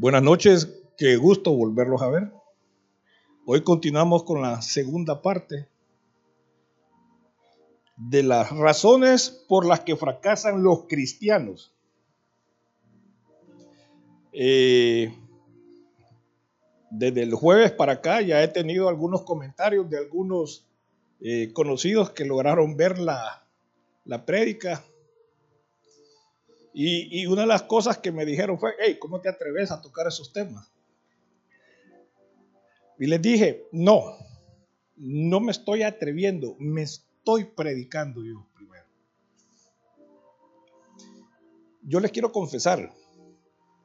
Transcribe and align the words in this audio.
Buenas 0.00 0.22
noches, 0.22 0.80
qué 0.96 1.16
gusto 1.16 1.52
volverlos 1.52 2.00
a 2.00 2.08
ver. 2.08 2.32
Hoy 3.44 3.62
continuamos 3.62 4.24
con 4.24 4.40
la 4.40 4.62
segunda 4.62 5.20
parte 5.20 5.68
de 7.98 8.22
las 8.22 8.50
razones 8.50 9.44
por 9.46 9.66
las 9.66 9.80
que 9.80 9.96
fracasan 9.96 10.62
los 10.62 10.86
cristianos. 10.88 11.74
Eh, 14.32 15.14
desde 16.90 17.22
el 17.22 17.34
jueves 17.34 17.70
para 17.70 17.92
acá 17.92 18.22
ya 18.22 18.42
he 18.42 18.48
tenido 18.48 18.88
algunos 18.88 19.20
comentarios 19.24 19.90
de 19.90 19.98
algunos 19.98 20.66
eh, 21.20 21.52
conocidos 21.52 22.08
que 22.08 22.24
lograron 22.24 22.74
ver 22.74 22.98
la, 22.98 23.44
la 24.06 24.24
prédica 24.24 24.82
y, 26.72 27.26
una 27.26 27.42
de 27.42 27.48
las 27.48 27.62
cosas 27.62 27.98
que 27.98 28.12
me 28.12 28.24
dijeron 28.24 28.58
fue, 28.58 28.72
hey, 28.78 28.98
¿cómo 29.00 29.20
te 29.20 29.28
atreves 29.28 29.70
a 29.70 29.80
tocar 29.80 30.06
esos 30.06 30.32
temas? 30.32 30.70
Y 32.98 33.06
les 33.06 33.20
dije, 33.20 33.66
no, 33.72 34.16
no 34.96 35.40
me 35.40 35.52
estoy 35.52 35.82
atreviendo, 35.82 36.56
me 36.58 36.82
estoy 36.82 37.44
predicando 37.44 38.22
yo 38.24 38.46
primero. 38.54 38.84
Yo 41.82 41.98
les 41.98 42.12
quiero 42.12 42.30
confesar, 42.30 42.92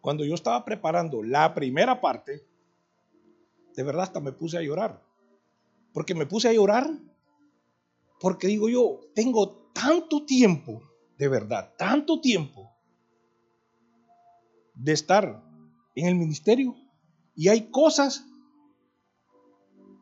cuando 0.02 0.26
yo 0.26 0.36
estaba 0.36 0.64
preparando 0.64 1.24
la 1.24 1.54
primera 1.56 2.02
parte, 2.02 2.46
de 3.76 3.84
verdad 3.84 4.04
hasta 4.04 4.20
me 4.20 4.32
puse 4.32 4.58
a 4.58 4.62
llorar. 4.62 5.02
Porque 5.94 6.14
me 6.14 6.26
puse 6.26 6.50
a 6.50 6.54
llorar 6.54 6.90
porque 8.20 8.48
digo 8.48 8.70
yo, 8.70 9.02
tengo 9.14 9.70
tanto 9.74 10.26
tiempo, 10.26 10.82
de 11.18 11.28
verdad, 11.28 11.74
tanto 11.78 12.22
tiempo 12.22 12.75
de 14.76 14.94
estar 14.94 15.44
en 15.96 16.08
el 16.08 16.16
ministerio 16.16 16.76
y 17.36 17.50
hay 17.50 17.70
cosas 17.70 18.26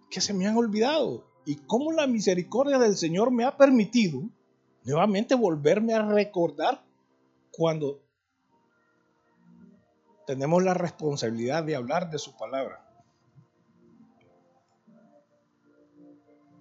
que 0.09 0.21
se 0.21 0.33
me 0.33 0.47
han 0.47 0.57
olvidado 0.57 1.25
y 1.45 1.55
cómo 1.55 1.91
la 1.91 2.07
misericordia 2.07 2.77
del 2.79 2.95
Señor 2.95 3.31
me 3.31 3.45
ha 3.45 3.57
permitido 3.57 4.21
nuevamente 4.83 5.35
volverme 5.35 5.93
a 5.93 6.05
recordar 6.05 6.83
cuando 7.51 8.01
tenemos 10.25 10.63
la 10.63 10.73
responsabilidad 10.73 11.63
de 11.63 11.75
hablar 11.75 12.09
de 12.09 12.19
su 12.19 12.35
palabra. 12.37 12.79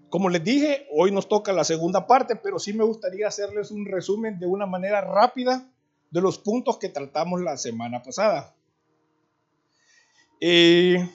Como 0.08 0.28
les 0.28 0.44
dije, 0.44 0.86
hoy 0.92 1.10
nos 1.10 1.26
toca 1.28 1.52
la 1.52 1.64
segunda 1.64 2.06
parte, 2.06 2.36
pero 2.36 2.58
sí 2.58 2.74
me 2.74 2.84
gustaría 2.84 3.28
hacerles 3.28 3.70
un 3.70 3.86
resumen 3.86 4.38
de 4.38 4.46
una 4.46 4.66
manera 4.66 5.00
rápida 5.00 5.71
de 6.12 6.20
los 6.20 6.38
puntos 6.38 6.78
que 6.78 6.90
tratamos 6.90 7.40
la 7.40 7.56
semana 7.56 8.02
pasada. 8.02 8.54
Eh, 10.40 11.08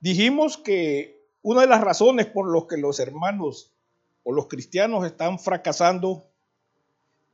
dijimos 0.00 0.56
que 0.56 1.20
una 1.42 1.62
de 1.62 1.66
las 1.66 1.80
razones 1.80 2.26
por 2.26 2.50
las 2.52 2.64
que 2.68 2.76
los 2.76 3.00
hermanos 3.00 3.74
o 4.22 4.32
los 4.32 4.46
cristianos 4.46 5.04
están 5.04 5.40
fracasando 5.40 6.30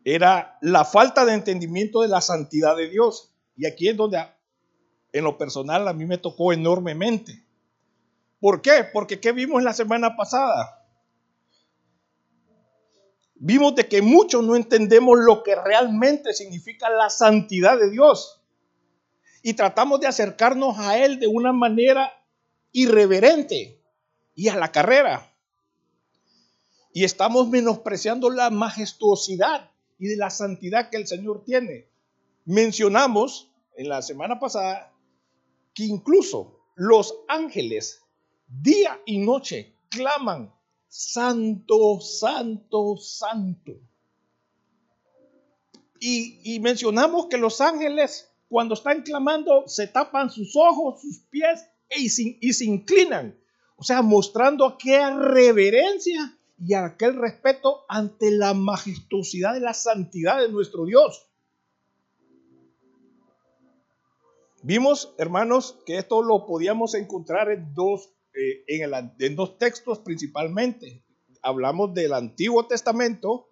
era 0.05 0.57
la 0.63 0.85
falta 0.87 1.27
de 1.27 1.35
entendimiento 1.35 2.01
de 2.01 2.09
la 2.09 2.23
santidad 2.23 2.77
de 2.77 2.89
Dios. 2.89 3.35
Y 3.55 3.67
aquí 3.67 3.89
es 3.89 3.97
donde 3.97 4.19
en 5.13 5.25
lo 5.25 5.37
personal 5.37 5.87
a 5.87 5.93
mí 5.93 6.07
me 6.07 6.17
tocó 6.17 6.53
enormemente. 6.53 7.45
¿Por 8.41 8.63
qué? 8.63 8.87
Porque 8.91 9.21
¿qué 9.21 9.33
vimos 9.33 9.63
la 9.63 9.75
semana 9.75 10.17
pasada? 10.17 10.76
Vimos 13.39 13.75
de 13.75 13.87
que 13.87 14.01
muchos 14.01 14.43
no 14.43 14.57
entendemos 14.57 15.19
lo 15.19 15.43
que 15.43 15.55
realmente 15.55 16.33
significa 16.33 16.89
la 16.89 17.11
santidad 17.11 17.79
de 17.79 17.91
Dios. 17.91 18.43
Y 19.43 19.55
tratamos 19.55 20.01
de 20.01 20.07
acercarnos 20.07 20.79
a 20.79 20.99
Él 20.99 21.21
de 21.21 21.27
una 21.27 21.53
manera 21.53 22.13
irreverente 22.73 23.83
y 24.35 24.49
a 24.49 24.57
la 24.57 24.73
carrera. 24.73 25.33
Y 26.93 27.05
estamos 27.05 27.49
menospreciando 27.49 28.31
la 28.31 28.51
majestuosidad 28.51 29.71
y 29.99 30.09
de 30.09 30.17
la 30.17 30.31
santidad 30.31 30.89
que 30.89 30.97
el 30.97 31.07
Señor 31.07 31.45
tiene. 31.45 31.89
Mencionamos 32.47 33.53
en 33.77 33.89
la 33.89 34.01
semana 34.01 34.41
pasada 34.41 34.93
que 35.75 35.85
incluso 35.85 36.59
los 36.75 37.15
ángeles 37.29 38.03
día 38.49 38.99
y 39.05 39.19
noche 39.19 39.77
claman 39.91 40.56
santo, 40.97 42.01
santo, 42.01 42.97
santo. 42.97 43.73
Y, 46.01 46.59
mencionamos 46.61 47.27
que 47.27 47.37
los 47.37 47.61
ángeles, 47.61 48.31
cuando 48.49 48.75
están 48.75 49.03
clamando, 49.03 49.65
se 49.67 49.89
tapan 49.89 50.31
sus 50.31 50.57
ojos, 50.57 51.03
sus 51.03 51.19
pies 51.31 51.67
y 51.99 52.09
se, 52.09 52.39
y 52.41 52.53
se 52.55 52.65
inclinan. 52.65 53.39
O 53.77 53.85
sea, 53.85 54.01
mostrando 54.01 54.65
aquella 54.65 55.15
reverencia 55.19 56.39
y 56.59 56.73
aquel 56.73 57.17
respeto 57.17 57.85
ante 57.89 58.31
la 58.31 58.55
majestuosidad 58.55 59.53
de 59.53 59.61
la 59.61 59.75
santidad 59.75 60.41
de 60.41 60.49
nuestro 60.49 60.87
Dios. 60.87 61.27
Vimos, 64.63 65.15
hermanos, 65.19 65.79
que 65.85 65.99
esto 65.99 66.23
lo 66.23 66.47
podíamos 66.47 66.95
encontrar 66.95 67.51
en 67.51 67.75
dos 67.75 68.16
eh, 68.37 68.65
en, 68.69 69.37
dos 69.37 69.59
textos 69.59 70.01
principalmente. 70.01 71.03
Hablamos 71.43 71.95
del 71.95 72.13
Antiguo 72.13 72.67
Testamento, 72.67 73.49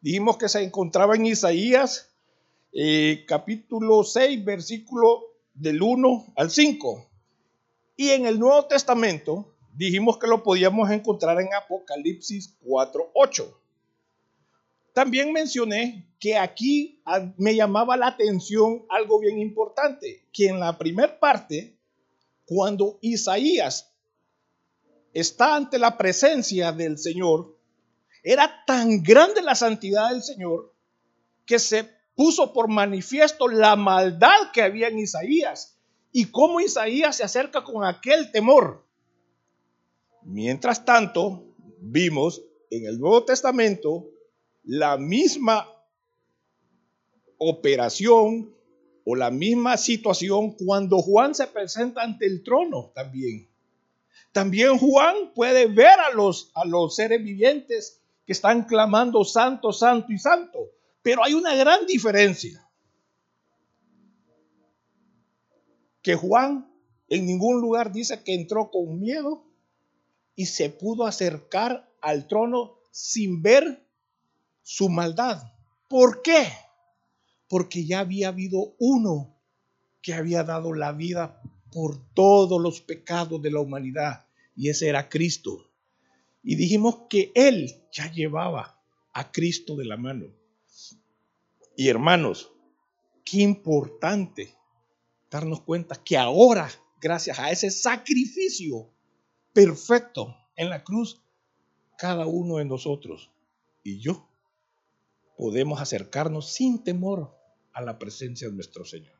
dijimos 0.00 0.38
que 0.38 0.48
se 0.48 0.62
encontraba 0.62 1.16
en 1.16 1.26
Isaías 1.26 2.10
eh, 2.72 3.24
capítulo 3.28 4.04
6, 4.04 4.44
versículo 4.44 5.22
del 5.52 5.82
1 5.82 6.32
al 6.36 6.50
5. 6.50 7.10
Y 7.96 8.10
en 8.10 8.24
el 8.24 8.38
Nuevo 8.38 8.64
Testamento 8.66 9.54
dijimos 9.74 10.18
que 10.18 10.26
lo 10.26 10.42
podíamos 10.42 10.90
encontrar 10.90 11.40
en 11.40 11.52
Apocalipsis 11.52 12.56
4, 12.62 13.10
8. 13.14 13.60
También 14.94 15.32
mencioné 15.32 16.06
que 16.18 16.36
aquí 16.36 17.02
me 17.36 17.54
llamaba 17.54 17.96
la 17.96 18.08
atención 18.08 18.84
algo 18.88 19.18
bien 19.20 19.38
importante, 19.38 20.26
que 20.32 20.48
en 20.48 20.60
la 20.60 20.78
primera 20.78 21.18
parte, 21.18 21.76
cuando 22.46 22.98
Isaías 23.00 23.91
está 25.12 25.56
ante 25.56 25.78
la 25.78 25.96
presencia 25.96 26.72
del 26.72 26.98
Señor, 26.98 27.56
era 28.22 28.64
tan 28.66 29.02
grande 29.02 29.42
la 29.42 29.54
santidad 29.54 30.10
del 30.10 30.22
Señor 30.22 30.72
que 31.44 31.58
se 31.58 31.88
puso 32.14 32.52
por 32.52 32.68
manifiesto 32.68 33.48
la 33.48 33.76
maldad 33.76 34.52
que 34.52 34.62
había 34.62 34.88
en 34.88 34.98
Isaías 34.98 35.76
y 36.12 36.26
cómo 36.26 36.60
Isaías 36.60 37.16
se 37.16 37.24
acerca 37.24 37.64
con 37.64 37.84
aquel 37.84 38.30
temor. 38.30 38.84
Mientras 40.22 40.84
tanto, 40.84 41.44
vimos 41.80 42.42
en 42.70 42.86
el 42.86 42.98
Nuevo 42.98 43.24
Testamento 43.24 44.08
la 44.64 44.96
misma 44.96 45.66
operación 47.38 48.54
o 49.04 49.16
la 49.16 49.30
misma 49.30 49.76
situación 49.76 50.52
cuando 50.52 50.98
Juan 50.98 51.34
se 51.34 51.48
presenta 51.48 52.02
ante 52.02 52.26
el 52.26 52.44
trono 52.44 52.92
también. 52.94 53.51
También 54.32 54.78
Juan 54.78 55.32
puede 55.34 55.66
ver 55.66 56.00
a 56.00 56.10
los, 56.14 56.50
a 56.54 56.64
los 56.64 56.96
seres 56.96 57.22
vivientes 57.22 58.00
que 58.26 58.32
están 58.32 58.64
clamando 58.64 59.24
santo, 59.24 59.72
santo 59.72 60.10
y 60.10 60.18
santo. 60.18 60.70
Pero 61.02 61.22
hay 61.22 61.34
una 61.34 61.54
gran 61.54 61.84
diferencia. 61.86 62.66
Que 66.00 66.16
Juan 66.16 66.66
en 67.08 67.26
ningún 67.26 67.60
lugar 67.60 67.92
dice 67.92 68.22
que 68.24 68.34
entró 68.34 68.70
con 68.70 68.98
miedo 68.98 69.44
y 70.34 70.46
se 70.46 70.70
pudo 70.70 71.04
acercar 71.04 71.88
al 72.00 72.26
trono 72.26 72.78
sin 72.90 73.42
ver 73.42 73.86
su 74.62 74.88
maldad. 74.88 75.42
¿Por 75.88 76.22
qué? 76.22 76.48
Porque 77.48 77.84
ya 77.84 78.00
había 78.00 78.28
habido 78.28 78.74
uno 78.78 79.36
que 80.00 80.14
había 80.14 80.42
dado 80.42 80.72
la 80.72 80.92
vida 80.92 81.42
por 81.70 81.98
todos 82.14 82.60
los 82.60 82.80
pecados 82.80 83.40
de 83.42 83.50
la 83.50 83.60
humanidad 83.60 84.26
y 84.54 84.68
ese 84.68 84.88
era 84.88 85.08
Cristo. 85.08 85.70
Y 86.42 86.56
dijimos 86.56 87.02
que 87.08 87.32
Él 87.34 87.82
ya 87.92 88.10
llevaba 88.10 88.80
a 89.12 89.30
Cristo 89.30 89.76
de 89.76 89.84
la 89.84 89.96
mano. 89.96 90.26
Y 91.76 91.88
hermanos, 91.88 92.52
qué 93.24 93.38
importante 93.38 94.54
darnos 95.30 95.62
cuenta 95.62 96.02
que 96.02 96.16
ahora, 96.16 96.70
gracias 97.00 97.38
a 97.38 97.50
ese 97.50 97.70
sacrificio 97.70 98.90
perfecto 99.52 100.36
en 100.56 100.68
la 100.68 100.84
cruz, 100.84 101.22
cada 101.96 102.26
uno 102.26 102.56
de 102.56 102.64
nosotros 102.64 103.30
y 103.82 104.00
yo 104.00 104.28
podemos 105.36 105.80
acercarnos 105.80 106.52
sin 106.52 106.82
temor 106.82 107.36
a 107.72 107.82
la 107.82 107.98
presencia 107.98 108.48
de 108.48 108.54
nuestro 108.54 108.84
Señor. 108.84 109.16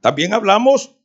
También 0.00 0.32
hablamos 0.32 0.97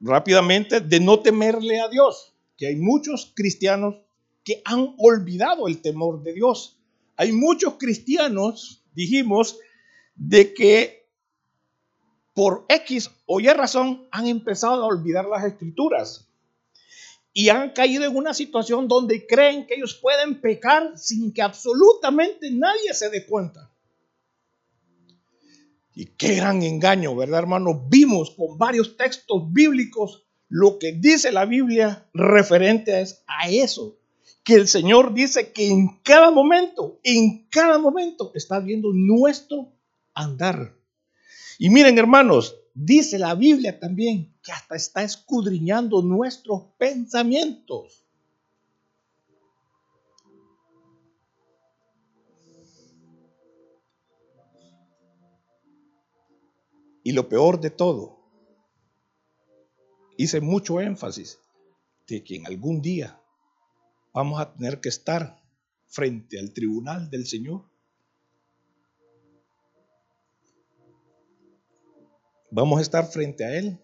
rápidamente 0.00 0.80
de 0.80 1.00
no 1.00 1.20
temerle 1.20 1.80
a 1.80 1.88
Dios, 1.88 2.34
que 2.56 2.66
hay 2.66 2.76
muchos 2.76 3.32
cristianos 3.34 3.96
que 4.44 4.62
han 4.64 4.94
olvidado 4.98 5.68
el 5.68 5.80
temor 5.80 6.22
de 6.22 6.32
Dios. 6.34 6.78
Hay 7.16 7.32
muchos 7.32 7.74
cristianos, 7.74 8.82
dijimos, 8.94 9.58
de 10.14 10.54
que 10.54 11.08
por 12.34 12.64
X 12.68 13.10
o 13.26 13.40
Y 13.40 13.48
razón 13.48 14.06
han 14.10 14.26
empezado 14.26 14.82
a 14.82 14.86
olvidar 14.86 15.26
las 15.26 15.44
escrituras 15.44 16.28
y 17.32 17.50
han 17.50 17.70
caído 17.70 18.04
en 18.04 18.16
una 18.16 18.34
situación 18.34 18.88
donde 18.88 19.26
creen 19.26 19.66
que 19.66 19.74
ellos 19.74 19.94
pueden 19.94 20.40
pecar 20.40 20.96
sin 20.96 21.32
que 21.32 21.42
absolutamente 21.42 22.50
nadie 22.50 22.94
se 22.94 23.10
dé 23.10 23.26
cuenta. 23.26 23.70
Y 26.00 26.06
qué 26.16 26.36
gran 26.36 26.62
engaño, 26.62 27.16
¿verdad, 27.16 27.40
hermano? 27.40 27.88
Vimos 27.90 28.30
con 28.30 28.56
varios 28.56 28.96
textos 28.96 29.52
bíblicos 29.52 30.28
lo 30.48 30.78
que 30.78 30.92
dice 30.92 31.32
la 31.32 31.44
Biblia 31.44 32.08
referente 32.14 33.04
a 33.26 33.50
eso. 33.50 33.98
Que 34.44 34.54
el 34.54 34.68
Señor 34.68 35.12
dice 35.12 35.50
que 35.50 35.68
en 35.68 35.98
cada 36.04 36.30
momento, 36.30 37.00
en 37.02 37.48
cada 37.48 37.78
momento 37.78 38.30
está 38.36 38.60
viendo 38.60 38.92
nuestro 38.94 39.72
andar. 40.14 40.72
Y 41.58 41.68
miren, 41.68 41.98
hermanos, 41.98 42.54
dice 42.74 43.18
la 43.18 43.34
Biblia 43.34 43.80
también 43.80 44.32
que 44.44 44.52
hasta 44.52 44.76
está 44.76 45.02
escudriñando 45.02 46.00
nuestros 46.02 46.62
pensamientos. 46.78 48.04
Y 57.08 57.12
lo 57.12 57.26
peor 57.30 57.58
de 57.58 57.70
todo, 57.70 58.18
hice 60.18 60.42
mucho 60.42 60.78
énfasis 60.78 61.40
de 62.06 62.22
que 62.22 62.36
en 62.36 62.46
algún 62.46 62.82
día 62.82 63.18
vamos 64.12 64.38
a 64.38 64.52
tener 64.52 64.82
que 64.82 64.90
estar 64.90 65.42
frente 65.86 66.38
al 66.38 66.52
tribunal 66.52 67.08
del 67.08 67.26
Señor. 67.26 67.64
Vamos 72.50 72.78
a 72.78 72.82
estar 72.82 73.06
frente 73.06 73.46
a 73.46 73.56
Él 73.56 73.80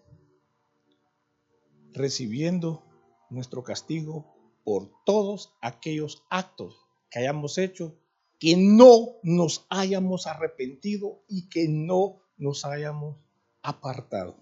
recibiendo 1.93 2.83
nuestro 3.31 3.63
castigo 3.63 4.35
por 4.63 4.91
todos 5.03 5.51
aquellos 5.61 6.23
actos 6.29 6.77
que 7.09 7.21
hayamos 7.21 7.57
hecho 7.57 7.97
que 8.37 8.55
no 8.55 9.15
nos 9.23 9.65
hayamos 9.69 10.27
arrepentido 10.27 11.23
y 11.27 11.49
que 11.49 11.67
no 11.67 12.21
nos 12.37 12.65
hayamos 12.65 13.15
apartado. 13.61 14.35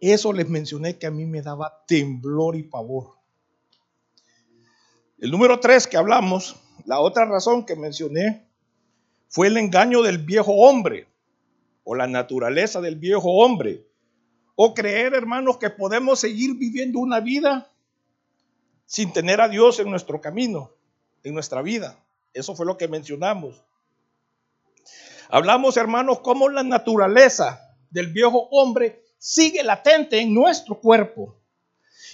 Eso 0.00 0.32
les 0.32 0.48
mencioné 0.48 0.98
que 0.98 1.06
a 1.06 1.10
mí 1.10 1.26
me 1.26 1.42
daba 1.42 1.84
temblor 1.86 2.56
y 2.56 2.62
pavor. 2.62 3.16
El 5.18 5.30
número 5.30 5.60
tres 5.60 5.86
que 5.86 5.98
hablamos, 5.98 6.56
la 6.86 7.00
otra 7.00 7.26
razón 7.26 7.66
que 7.66 7.76
mencioné, 7.76 8.46
fue 9.28 9.48
el 9.48 9.58
engaño 9.58 10.02
del 10.02 10.18
viejo 10.18 10.52
hombre 10.52 11.06
o 11.84 11.94
la 11.94 12.06
naturaleza 12.06 12.80
del 12.80 12.96
viejo 12.96 13.30
hombre. 13.30 13.86
O 14.54 14.74
creer, 14.74 15.14
hermanos, 15.14 15.58
que 15.58 15.70
podemos 15.70 16.20
seguir 16.20 16.54
viviendo 16.56 16.98
una 16.98 17.20
vida 17.20 17.70
sin 18.86 19.12
tener 19.12 19.40
a 19.40 19.48
Dios 19.48 19.78
en 19.78 19.90
nuestro 19.90 20.20
camino, 20.20 20.70
en 21.22 21.34
nuestra 21.34 21.62
vida. 21.62 21.98
Eso 22.32 22.54
fue 22.54 22.66
lo 22.66 22.76
que 22.76 22.88
mencionamos. 22.88 23.62
Hablamos, 25.32 25.76
hermanos, 25.76 26.20
cómo 26.20 26.48
la 26.48 26.64
naturaleza 26.64 27.76
del 27.90 28.08
viejo 28.08 28.48
hombre 28.50 29.04
sigue 29.18 29.62
latente 29.62 30.18
en 30.18 30.34
nuestro 30.34 30.80
cuerpo 30.80 31.36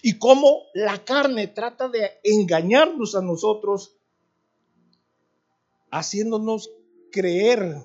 y 0.03 0.19
cómo 0.19 0.65
la 0.75 1.03
carne 1.03 1.47
trata 1.47 1.89
de 1.89 2.21
engañarnos 2.23 3.15
a 3.15 3.23
nosotros, 3.23 3.97
haciéndonos 5.91 6.71
creer 7.11 7.77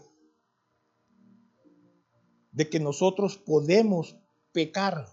de 2.52 2.70
que 2.70 2.82
nosotros 2.82 3.38
podemos 3.38 4.18
pecar 4.52 5.08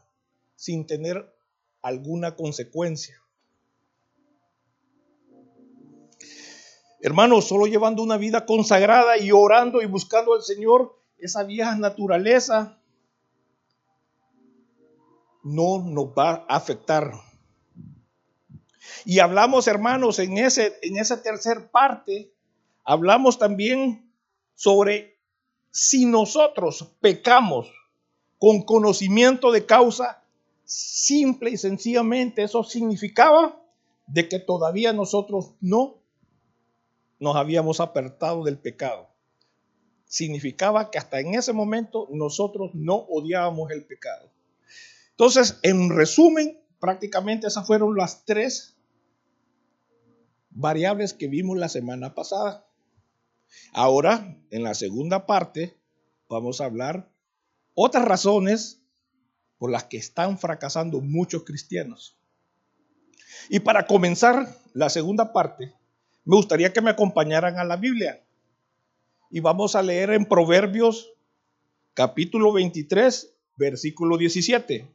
sin 0.56 0.84
tener 0.86 1.32
alguna 1.80 2.34
consecuencia. 2.34 3.22
Hermanos, 7.00 7.46
solo 7.46 7.66
llevando 7.66 8.02
una 8.02 8.16
vida 8.16 8.44
consagrada 8.44 9.18
y 9.18 9.30
orando 9.30 9.80
y 9.80 9.86
buscando 9.86 10.34
al 10.34 10.42
Señor, 10.42 10.98
esa 11.18 11.44
vieja 11.44 11.76
naturaleza 11.76 12.80
no 15.44 15.78
nos 15.78 16.06
va 16.06 16.44
a 16.48 16.56
afectar. 16.56 17.12
Y 19.04 19.20
hablamos, 19.20 19.68
hermanos, 19.68 20.18
en, 20.18 20.38
ese, 20.38 20.76
en 20.82 20.98
esa 20.98 21.22
tercera 21.22 21.70
parte, 21.70 22.32
hablamos 22.84 23.38
también 23.38 24.12
sobre 24.54 25.18
si 25.70 26.04
nosotros 26.04 26.92
pecamos 27.00 27.70
con 28.38 28.62
conocimiento 28.62 29.52
de 29.52 29.66
causa, 29.66 30.24
simple 30.64 31.50
y 31.50 31.56
sencillamente 31.56 32.42
eso 32.42 32.64
significaba 32.64 33.62
de 34.06 34.28
que 34.28 34.38
todavía 34.38 34.92
nosotros 34.92 35.52
no 35.60 35.97
nos 37.18 37.36
habíamos 37.36 37.80
apartado 37.80 38.44
del 38.44 38.58
pecado. 38.58 39.08
Significaba 40.04 40.90
que 40.90 40.98
hasta 40.98 41.20
en 41.20 41.34
ese 41.34 41.52
momento 41.52 42.08
nosotros 42.10 42.70
no 42.74 42.94
odiábamos 42.94 43.70
el 43.70 43.84
pecado. 43.84 44.30
Entonces, 45.10 45.58
en 45.62 45.90
resumen, 45.90 46.60
prácticamente 46.80 47.46
esas 47.46 47.66
fueron 47.66 47.96
las 47.96 48.24
tres 48.24 48.76
variables 50.50 51.12
que 51.12 51.28
vimos 51.28 51.58
la 51.58 51.68
semana 51.68 52.14
pasada. 52.14 52.66
Ahora, 53.72 54.38
en 54.50 54.62
la 54.62 54.74
segunda 54.74 55.26
parte, 55.26 55.76
vamos 56.28 56.60
a 56.60 56.66
hablar 56.66 57.10
otras 57.74 58.04
razones 58.04 58.82
por 59.58 59.70
las 59.70 59.84
que 59.84 59.96
están 59.96 60.38
fracasando 60.38 61.00
muchos 61.00 61.44
cristianos. 61.44 62.16
Y 63.50 63.60
para 63.60 63.86
comenzar 63.86 64.56
la 64.72 64.88
segunda 64.88 65.32
parte, 65.32 65.74
me 66.28 66.36
gustaría 66.36 66.74
que 66.74 66.82
me 66.82 66.90
acompañaran 66.90 67.58
a 67.58 67.64
la 67.64 67.76
Biblia. 67.76 68.22
Y 69.30 69.40
vamos 69.40 69.74
a 69.74 69.82
leer 69.82 70.10
en 70.10 70.26
Proverbios 70.26 71.10
capítulo 71.94 72.52
23, 72.52 73.34
versículo 73.56 74.18
17. 74.18 74.86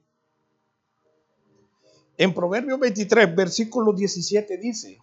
En 2.19 2.33
Proverbios 2.35 2.79
23, 2.79 3.35
versículo 3.35 3.93
17 3.93 4.59
dice, 4.59 5.01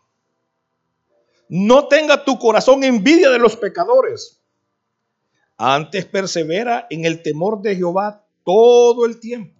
no 1.49 1.89
tenga 1.89 2.25
tu 2.25 2.39
corazón 2.39 2.85
envidia 2.85 3.29
de 3.31 3.41
los 3.41 3.57
pecadores, 3.57 4.41
antes 5.57 6.05
persevera 6.07 6.87
en 6.91 7.07
el 7.07 7.25
temor 7.25 7.61
de 7.61 7.75
Jehová 7.75 8.25
todo 8.45 9.05
el 9.05 9.19
tiempo. 9.19 9.60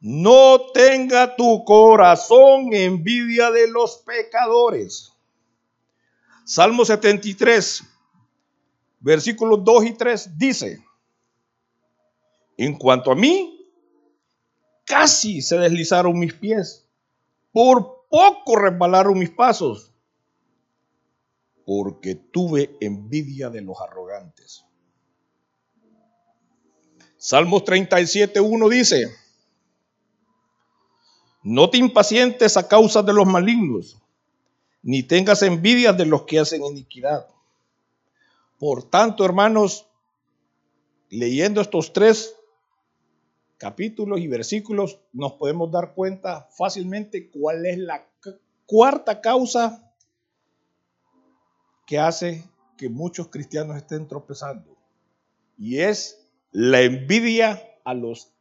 No 0.00 0.70
tenga 0.72 1.34
tu 1.36 1.64
corazón 1.64 2.72
envidia 2.72 3.50
de 3.50 3.68
los 3.68 3.98
pecadores. 3.98 5.12
Salmo 6.44 6.84
73, 6.84 7.82
versículos 9.00 9.64
2 9.64 9.84
y 9.84 9.92
3 9.92 10.38
dice, 10.38 10.84
en 12.56 12.76
cuanto 12.78 13.10
a 13.10 13.14
mí, 13.14 13.58
Casi 14.88 15.42
se 15.42 15.58
deslizaron 15.58 16.18
mis 16.18 16.32
pies. 16.32 16.88
Por 17.52 18.06
poco 18.08 18.56
resbalaron 18.56 19.18
mis 19.18 19.28
pasos. 19.28 19.92
Porque 21.66 22.14
tuve 22.14 22.74
envidia 22.80 23.50
de 23.50 23.60
los 23.60 23.78
arrogantes. 23.82 24.64
Salmos 27.18 27.64
37.1 27.64 28.70
dice, 28.70 29.14
no 31.42 31.70
te 31.70 31.78
impacientes 31.78 32.56
a 32.56 32.68
causa 32.68 33.02
de 33.02 33.12
los 33.12 33.26
malignos, 33.26 34.00
ni 34.82 35.02
tengas 35.02 35.42
envidia 35.42 35.92
de 35.92 36.06
los 36.06 36.22
que 36.22 36.38
hacen 36.38 36.64
iniquidad. 36.64 37.26
Por 38.58 38.82
tanto, 38.84 39.24
hermanos, 39.24 39.86
leyendo 41.10 41.60
estos 41.60 41.92
tres 41.92 42.34
capítulos 43.56 44.20
y 44.20 44.28
versículos 44.28 45.00
nos 45.12 45.32
podemos 45.32 45.70
dar 45.70 45.94
cuenta 45.94 46.48
fácilmente 46.56 47.30
cuál 47.30 47.66
es 47.66 47.78
la 47.78 48.06
cuarta 48.66 49.20
causa 49.20 49.92
que 51.86 51.98
hace 51.98 52.44
que 52.76 52.88
muchos 52.88 53.28
cristianos 53.28 53.76
estén 53.76 54.06
tropezando. 54.06 54.76
Y 55.56 55.80
es 55.80 56.28
la 56.52 56.82
envidia 56.82 57.62
a 57.84 57.94
los 57.94 58.32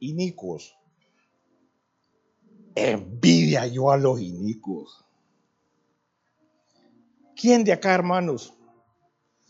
inicuos. 0.00 0.76
Envidia 2.74 3.66
yo 3.66 3.90
a 3.90 3.96
los 3.96 4.20
inicuos. 4.20 5.04
¿Quién 7.36 7.64
de 7.64 7.72
acá, 7.72 7.94
hermanos, 7.94 8.54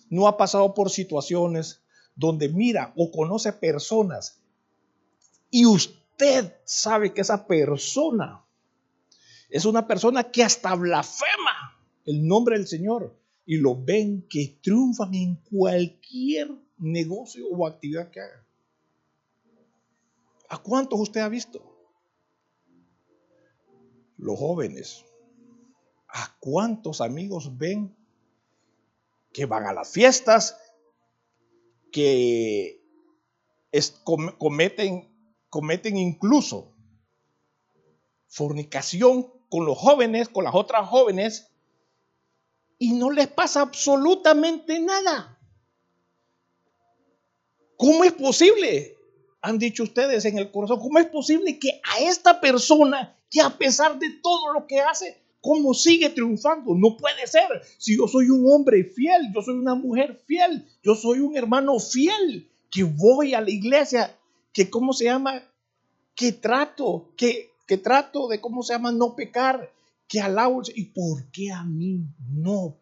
no 0.08 0.26
ha 0.26 0.36
pasado 0.36 0.74
por 0.74 0.90
situaciones 0.90 1.82
donde 2.14 2.48
mira 2.48 2.92
o 2.96 3.10
conoce 3.10 3.52
personas 3.52 4.40
y 5.50 5.66
usted 5.66 6.54
sabe 6.64 7.12
que 7.12 7.20
esa 7.20 7.46
persona 7.46 8.44
es 9.50 9.64
una 9.66 9.86
persona 9.86 10.30
que 10.30 10.42
hasta 10.42 10.74
blasfema 10.74 11.78
el 12.06 12.26
nombre 12.26 12.56
del 12.56 12.66
Señor. 12.66 13.18
y 13.44 13.56
los 13.56 13.84
ven 13.84 14.24
que 14.30 14.56
triunfan 14.62 15.14
en 15.14 15.34
cualquier 15.34 16.48
negocio 16.78 17.48
o 17.48 17.66
actividad 17.66 18.08
que 18.10 18.20
hagan. 18.20 18.40
¿A 20.48 20.58
cuántos 20.58 21.00
usted 21.00 21.22
ha 21.22 21.28
visto? 21.28 21.71
Los 24.22 24.38
jóvenes. 24.38 25.04
¿A 26.06 26.36
cuántos 26.38 27.00
amigos 27.00 27.58
ven 27.58 27.96
que 29.32 29.46
van 29.46 29.66
a 29.66 29.72
las 29.72 29.90
fiestas, 29.90 30.56
que 31.90 32.80
cometen, 34.38 35.12
cometen 35.50 35.96
incluso 35.96 36.72
fornicación 38.28 39.26
con 39.50 39.64
los 39.64 39.76
jóvenes, 39.76 40.28
con 40.28 40.44
las 40.44 40.54
otras 40.54 40.88
jóvenes, 40.88 41.50
y 42.78 42.92
no 42.92 43.10
les 43.10 43.26
pasa 43.26 43.62
absolutamente 43.62 44.78
nada? 44.78 45.36
¿Cómo 47.76 48.04
es 48.04 48.12
posible? 48.12 48.96
Han 49.40 49.58
dicho 49.58 49.82
ustedes 49.82 50.24
en 50.26 50.38
el 50.38 50.52
corazón, 50.52 50.78
¿cómo 50.78 51.00
es 51.00 51.06
posible 51.06 51.58
que 51.58 51.80
a 51.82 51.98
esta 51.98 52.40
persona, 52.40 53.18
que 53.32 53.40
a 53.40 53.48
pesar 53.48 53.98
de 53.98 54.10
todo 54.22 54.52
lo 54.52 54.66
que 54.66 54.78
hace, 54.78 55.16
¿cómo 55.40 55.72
sigue 55.72 56.10
triunfando? 56.10 56.74
No 56.74 56.98
puede 56.98 57.26
ser. 57.26 57.48
Si 57.78 57.96
yo 57.96 58.06
soy 58.06 58.28
un 58.28 58.44
hombre 58.52 58.84
fiel, 58.84 59.32
yo 59.34 59.40
soy 59.40 59.54
una 59.54 59.74
mujer 59.74 60.20
fiel, 60.26 60.68
yo 60.82 60.94
soy 60.94 61.20
un 61.20 61.34
hermano 61.34 61.78
fiel, 61.80 62.46
que 62.70 62.84
voy 62.84 63.32
a 63.32 63.40
la 63.40 63.50
iglesia, 63.50 64.14
que 64.52 64.68
cómo 64.68 64.92
se 64.92 65.04
llama, 65.04 65.42
que 66.14 66.32
trato, 66.32 67.10
que, 67.16 67.50
que 67.66 67.78
trato 67.78 68.28
de 68.28 68.38
cómo 68.38 68.62
se 68.62 68.74
llama 68.74 68.92
no 68.92 69.16
pecar, 69.16 69.72
que 70.06 70.20
alabo. 70.20 70.60
¿Y 70.74 70.84
por 70.84 71.24
qué 71.30 71.52
a 71.52 71.64
mí 71.64 72.04
no? 72.30 72.76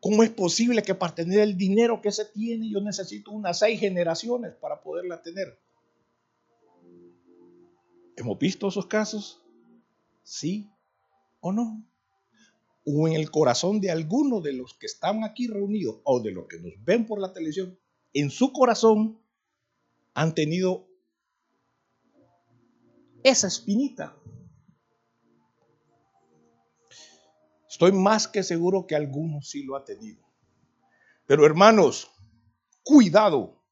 ¿Cómo 0.00 0.22
es 0.22 0.30
posible 0.30 0.82
que 0.82 0.94
para 0.94 1.14
tener 1.14 1.40
el 1.40 1.56
dinero 1.56 2.02
que 2.02 2.12
se 2.12 2.26
tiene 2.26 2.70
yo 2.70 2.82
necesito 2.82 3.30
unas 3.30 3.58
seis 3.58 3.80
generaciones 3.80 4.52
para 4.54 4.82
poderla 4.82 5.22
tener? 5.22 5.58
¿Hemos 8.16 8.38
visto 8.38 8.68
esos 8.68 8.84
casos? 8.84 9.40
¿Sí 10.22 10.70
o 11.40 11.52
no? 11.52 11.84
O 12.84 13.08
en 13.08 13.14
el 13.14 13.30
corazón 13.30 13.80
de 13.80 13.90
alguno 13.90 14.40
de 14.40 14.52
los 14.52 14.74
que 14.74 14.86
están 14.86 15.24
aquí 15.24 15.46
reunidos 15.46 16.00
o 16.04 16.20
de 16.20 16.32
los 16.32 16.46
que 16.48 16.58
nos 16.58 16.72
ven 16.84 17.06
por 17.06 17.20
la 17.20 17.32
televisión, 17.32 17.78
en 18.12 18.30
su 18.30 18.52
corazón 18.52 19.20
han 20.14 20.34
tenido 20.34 20.88
esa 23.22 23.46
espinita 23.46 24.16
Estoy 27.80 27.92
más 27.92 28.26
que 28.26 28.42
seguro 28.42 28.86
que 28.86 28.96
algunos 28.96 29.48
sí 29.48 29.62
lo 29.62 29.76
ha 29.76 29.84
tenido. 29.84 30.22
Pero 31.24 31.46
hermanos, 31.46 32.10
cuidado. 32.82 33.62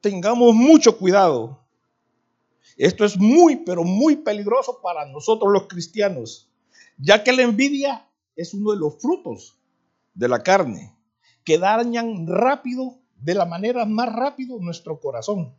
Tengamos 0.00 0.54
mucho 0.54 0.96
cuidado. 0.96 1.65
Esto 2.76 3.04
es 3.04 3.16
muy, 3.18 3.56
pero 3.56 3.84
muy 3.84 4.16
peligroso 4.16 4.80
para 4.82 5.06
nosotros 5.06 5.52
los 5.52 5.66
cristianos, 5.66 6.50
ya 6.98 7.24
que 7.24 7.32
la 7.32 7.42
envidia 7.42 8.08
es 8.34 8.52
uno 8.54 8.72
de 8.72 8.78
los 8.78 8.98
frutos 9.00 9.56
de 10.14 10.28
la 10.28 10.42
carne, 10.42 10.96
que 11.44 11.58
dañan 11.58 12.26
rápido, 12.26 12.98
de 13.16 13.34
la 13.34 13.46
manera 13.46 13.84
más 13.86 14.14
rápido, 14.14 14.58
nuestro 14.58 15.00
corazón. 15.00 15.56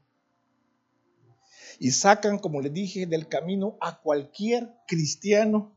Y 1.79 1.91
sacan, 1.91 2.39
como 2.39 2.61
les 2.61 2.73
dije, 2.73 3.05
del 3.05 3.27
camino 3.27 3.77
a 3.81 3.99
cualquier 3.99 4.73
cristiano, 4.87 5.75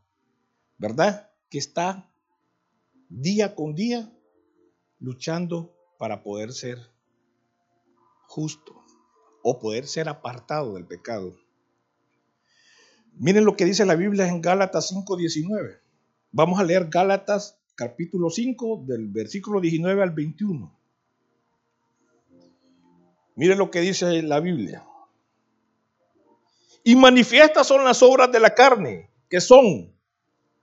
¿verdad? 0.78 1.30
que 1.50 1.58
está 1.58 2.08
día 3.08 3.54
con 3.54 3.74
día 3.74 4.10
luchando 5.00 5.76
para 5.98 6.22
poder 6.22 6.52
ser 6.52 6.78
justo 8.28 8.79
o 9.42 9.58
poder 9.58 9.86
ser 9.86 10.08
apartado 10.08 10.74
del 10.74 10.86
pecado. 10.86 11.36
Miren 13.18 13.44
lo 13.44 13.56
que 13.56 13.64
dice 13.64 13.84
la 13.84 13.96
Biblia 13.96 14.28
en 14.28 14.40
Gálatas 14.40 14.88
5:19. 14.88 15.80
Vamos 16.32 16.60
a 16.60 16.64
leer 16.64 16.88
Gálatas 16.88 17.58
capítulo 17.74 18.30
5 18.30 18.84
del 18.86 19.08
versículo 19.08 19.60
19 19.60 20.02
al 20.02 20.10
21. 20.10 20.78
Miren 23.36 23.58
lo 23.58 23.70
que 23.70 23.80
dice 23.80 24.22
la 24.22 24.40
Biblia. 24.40 24.84
Y 26.84 26.96
manifiestas 26.96 27.66
son 27.66 27.84
las 27.84 28.02
obras 28.02 28.32
de 28.32 28.40
la 28.40 28.54
carne, 28.54 29.10
que 29.28 29.40
son 29.40 29.94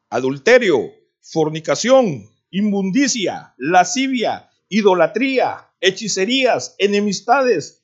adulterio, 0.10 0.92
fornicación, 1.22 2.30
inmundicia, 2.50 3.54
lascivia, 3.58 4.50
idolatría, 4.70 5.70
hechicerías, 5.80 6.76
enemistades, 6.78 7.84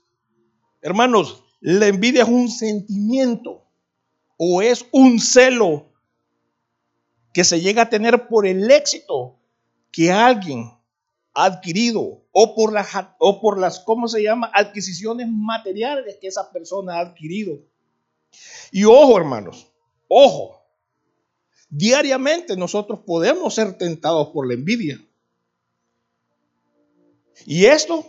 Hermanos, 0.81 1.43
la 1.59 1.87
envidia 1.87 2.23
es 2.23 2.29
un 2.29 2.49
sentimiento 2.49 3.63
o 4.37 4.61
es 4.61 4.85
un 4.91 5.19
celo 5.19 5.91
que 7.33 7.43
se 7.43 7.61
llega 7.61 7.83
a 7.83 7.89
tener 7.89 8.27
por 8.27 8.45
el 8.45 8.69
éxito 8.71 9.39
que 9.91 10.11
alguien 10.11 10.71
ha 11.33 11.45
adquirido 11.45 12.25
o 12.31 12.55
por 12.55 12.73
las, 12.73 12.87
o 13.19 13.39
por 13.39 13.59
las 13.59 13.79
¿cómo 13.79 14.07
se 14.07 14.23
llama?, 14.23 14.51
adquisiciones 14.53 15.27
materiales 15.29 16.17
que 16.19 16.27
esa 16.27 16.51
persona 16.51 16.95
ha 16.95 17.01
adquirido. 17.01 17.59
Y 18.71 18.83
ojo, 18.85 19.17
hermanos, 19.17 19.67
ojo, 20.07 20.61
Diariamente 21.73 22.57
nosotros 22.57 22.99
podemos 23.07 23.55
ser 23.55 23.77
tentados 23.77 24.27
por 24.31 24.45
la 24.45 24.55
envidia. 24.55 25.01
Y 27.45 27.65
esto 27.65 28.05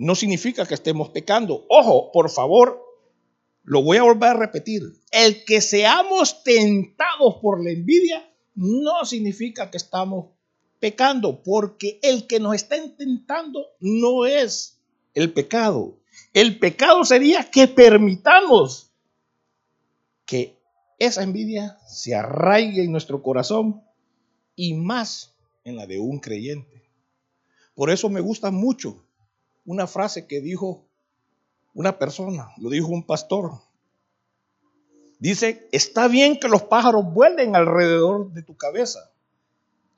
no 0.00 0.14
significa 0.14 0.64
que 0.64 0.72
estemos 0.72 1.10
pecando. 1.10 1.66
Ojo, 1.68 2.10
por 2.10 2.30
favor, 2.30 2.82
lo 3.64 3.82
voy 3.82 3.98
a 3.98 4.02
volver 4.02 4.30
a 4.30 4.34
repetir. 4.34 4.82
El 5.10 5.44
que 5.44 5.60
seamos 5.60 6.42
tentados 6.42 7.36
por 7.42 7.62
la 7.62 7.70
envidia 7.70 8.26
no 8.54 9.04
significa 9.04 9.70
que 9.70 9.76
estamos 9.76 10.30
pecando, 10.78 11.42
porque 11.42 12.00
el 12.02 12.26
que 12.26 12.40
nos 12.40 12.54
está 12.54 12.78
intentando 12.78 13.66
no 13.78 14.24
es 14.24 14.80
el 15.12 15.34
pecado. 15.34 15.98
El 16.32 16.58
pecado 16.58 17.04
sería 17.04 17.50
que 17.50 17.68
permitamos 17.68 18.94
que 20.24 20.56
esa 20.98 21.22
envidia 21.22 21.76
se 21.86 22.14
arraiga 22.14 22.82
en 22.82 22.90
nuestro 22.90 23.22
corazón 23.22 23.82
y 24.56 24.72
más 24.72 25.36
en 25.62 25.76
la 25.76 25.86
de 25.86 26.00
un 26.00 26.20
creyente. 26.20 26.90
Por 27.74 27.90
eso 27.90 28.08
me 28.08 28.22
gusta 28.22 28.50
mucho 28.50 29.04
una 29.64 29.86
frase 29.86 30.26
que 30.26 30.40
dijo 30.40 30.86
una 31.74 31.98
persona, 31.98 32.52
lo 32.58 32.70
dijo 32.70 32.88
un 32.88 33.04
pastor. 33.04 33.52
Dice, 35.18 35.68
está 35.72 36.08
bien 36.08 36.40
que 36.40 36.48
los 36.48 36.62
pájaros 36.62 37.04
vuelen 37.12 37.54
alrededor 37.54 38.32
de 38.32 38.42
tu 38.42 38.56
cabeza. 38.56 39.12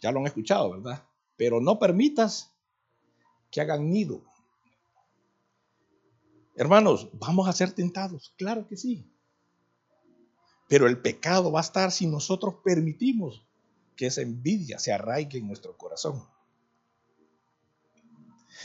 Ya 0.01 0.11
lo 0.11 0.19
han 0.21 0.27
escuchado, 0.27 0.71
¿verdad? 0.71 1.05
Pero 1.37 1.61
no 1.61 1.79
permitas 1.79 2.53
que 3.51 3.61
hagan 3.61 3.91
nido. 3.91 4.23
Hermanos, 6.57 7.09
vamos 7.13 7.49
a 7.49 7.53
ser 7.53 7.73
tentados, 7.73 8.35
claro 8.37 8.67
que 8.67 8.77
sí. 8.77 9.07
Pero 10.69 10.87
el 10.87 11.01
pecado 11.01 11.53
va 11.53 11.61
a 11.61 11.63
estar 11.63 11.93
si 11.93 12.07
nosotros 12.07 12.57
permitimos 12.65 13.43
que 13.97 14.07
esa 14.07 14.23
envidia 14.23 14.79
se 14.79 14.93
arraigue 14.93 15.39
en 15.39 15.47
nuestro 15.47 15.77
corazón. 15.77 16.27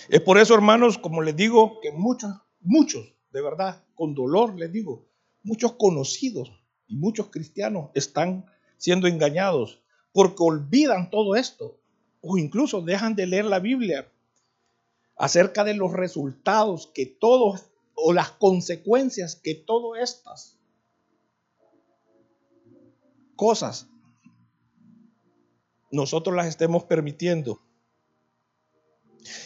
Es 0.10 0.22
por 0.22 0.38
eso, 0.38 0.53
hermanos, 0.53 0.98
como 0.98 1.22
les 1.22 1.36
digo, 1.36 1.79
que 1.82 1.91
muchos, 1.91 2.32
muchos, 2.62 3.13
de 3.32 3.41
verdad, 3.41 3.84
con 3.96 4.13
dolor 4.13 4.56
les 4.56 4.72
digo, 4.72 5.08
muchos 5.44 5.74
conocidos 5.74 6.51
y 6.88 6.96
muchos 6.96 7.27
cristianos 7.27 7.89
están 7.94 8.46
siendo 8.77 9.08
engañados 9.08 9.82
porque 10.12 10.38
olvidan 10.39 11.10
todo 11.10 11.36
esto 11.36 11.79
o 12.22 12.38
incluso 12.38 12.82
dejan 12.82 13.15
de 13.15 13.27
leer 13.27 13.46
la 13.46 13.60
Biblia 13.60 14.12
acerca 15.15 15.63
de 15.63 15.74
los 15.74 15.94
resultados 15.94 16.91
que 16.94 17.06
todos 17.06 17.65
o 17.96 18.13
las 18.13 18.32
consecuencias 18.32 19.36
que 19.36 19.56
todas 19.56 20.01
estas 20.01 20.58
cosas 23.36 23.88
nosotros 25.91 26.36
las 26.36 26.48
estemos 26.48 26.84
permitiendo 26.84 27.62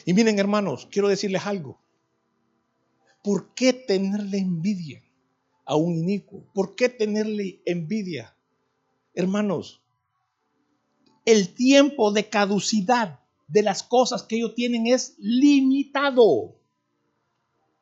Y 0.06 0.14
miren 0.14 0.40
hermanos, 0.40 0.88
quiero 0.92 1.08
decirles 1.08 1.46
algo. 1.46 1.80
¿Por 3.24 3.54
qué 3.54 3.74
tenerle 3.74 4.40
envidia 4.40 5.04
a 5.66 5.76
un 5.76 5.98
inicuo? 5.98 6.44
¿Por 6.54 6.76
qué 6.76 6.90
tenerle 6.90 7.62
envidia? 7.66 8.36
Hermanos, 9.14 9.82
el 11.26 11.54
tiempo 11.54 12.12
de 12.12 12.30
caducidad 12.30 13.20
de 13.48 13.64
las 13.64 13.84
cosas 13.84 14.24
que 14.24 14.38
ellos 14.38 14.56
tienen 14.56 14.88
es 14.88 15.16
limitado. 15.20 16.56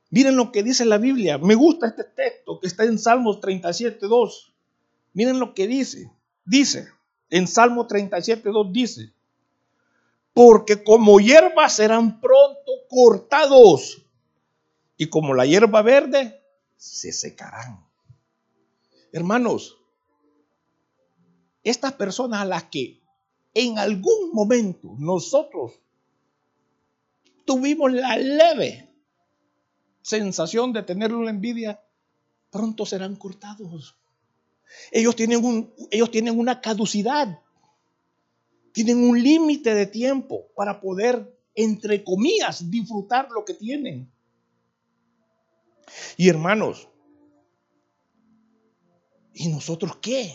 Miren 0.09 0.35
lo 0.35 0.51
que 0.51 0.63
dice 0.63 0.85
la 0.85 0.97
Biblia. 0.97 1.37
Me 1.37 1.55
gusta 1.55 1.87
este 1.87 2.03
texto 2.03 2.59
que 2.59 2.67
está 2.67 2.83
en 2.83 2.97
Salmos 2.97 3.39
37, 3.39 4.07
2. 4.07 4.53
Miren 5.13 5.39
lo 5.39 5.53
que 5.53 5.67
dice. 5.67 6.11
Dice, 6.45 6.87
en 7.29 7.47
Salmo 7.47 7.85
37, 7.85 8.49
2 8.49 8.73
dice, 8.73 9.13
porque 10.33 10.83
como 10.83 11.19
hierba 11.19 11.69
serán 11.69 12.19
pronto 12.21 12.71
cortados 12.89 14.05
y 14.97 15.07
como 15.07 15.33
la 15.33 15.45
hierba 15.45 15.81
verde 15.81 16.41
se 16.77 17.11
secarán. 17.11 17.85
Hermanos, 19.11 19.77
estas 21.63 21.93
personas 21.93 22.41
a 22.41 22.45
las 22.45 22.63
que 22.65 23.01
en 23.53 23.77
algún 23.77 24.31
momento 24.33 24.95
nosotros 24.97 25.73
tuvimos 27.45 27.91
la 27.91 28.17
leve 28.17 28.89
sensación 30.01 30.73
de 30.73 30.83
tener 30.83 31.13
una 31.13 31.29
envidia, 31.29 31.81
pronto 32.49 32.85
serán 32.85 33.15
cortados. 33.15 33.95
Ellos 34.91 35.15
tienen, 35.15 35.43
un, 35.43 35.73
ellos 35.91 36.11
tienen 36.11 36.37
una 36.39 36.61
caducidad, 36.61 37.39
tienen 38.85 39.03
un 39.03 39.21
límite 39.21 39.73
de 39.73 39.85
tiempo 39.85 40.47
para 40.55 40.79
poder, 40.79 41.37
entre 41.53 42.01
comillas, 42.01 42.71
disfrutar 42.71 43.29
lo 43.29 43.43
que 43.43 43.53
tienen. 43.53 44.09
Y 46.15 46.29
hermanos, 46.29 46.87
¿y 49.33 49.49
nosotros 49.49 49.97
qué? 49.97 50.31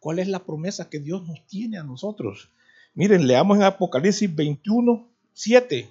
¿Cuál 0.00 0.18
es 0.18 0.26
la 0.26 0.44
promesa 0.44 0.90
que 0.90 0.98
Dios 0.98 1.24
nos 1.28 1.46
tiene 1.46 1.78
a 1.78 1.84
nosotros? 1.84 2.50
Miren, 2.94 3.28
leamos 3.28 3.58
en 3.58 3.62
Apocalipsis 3.62 4.34
21, 4.34 5.08
7. 5.32 5.88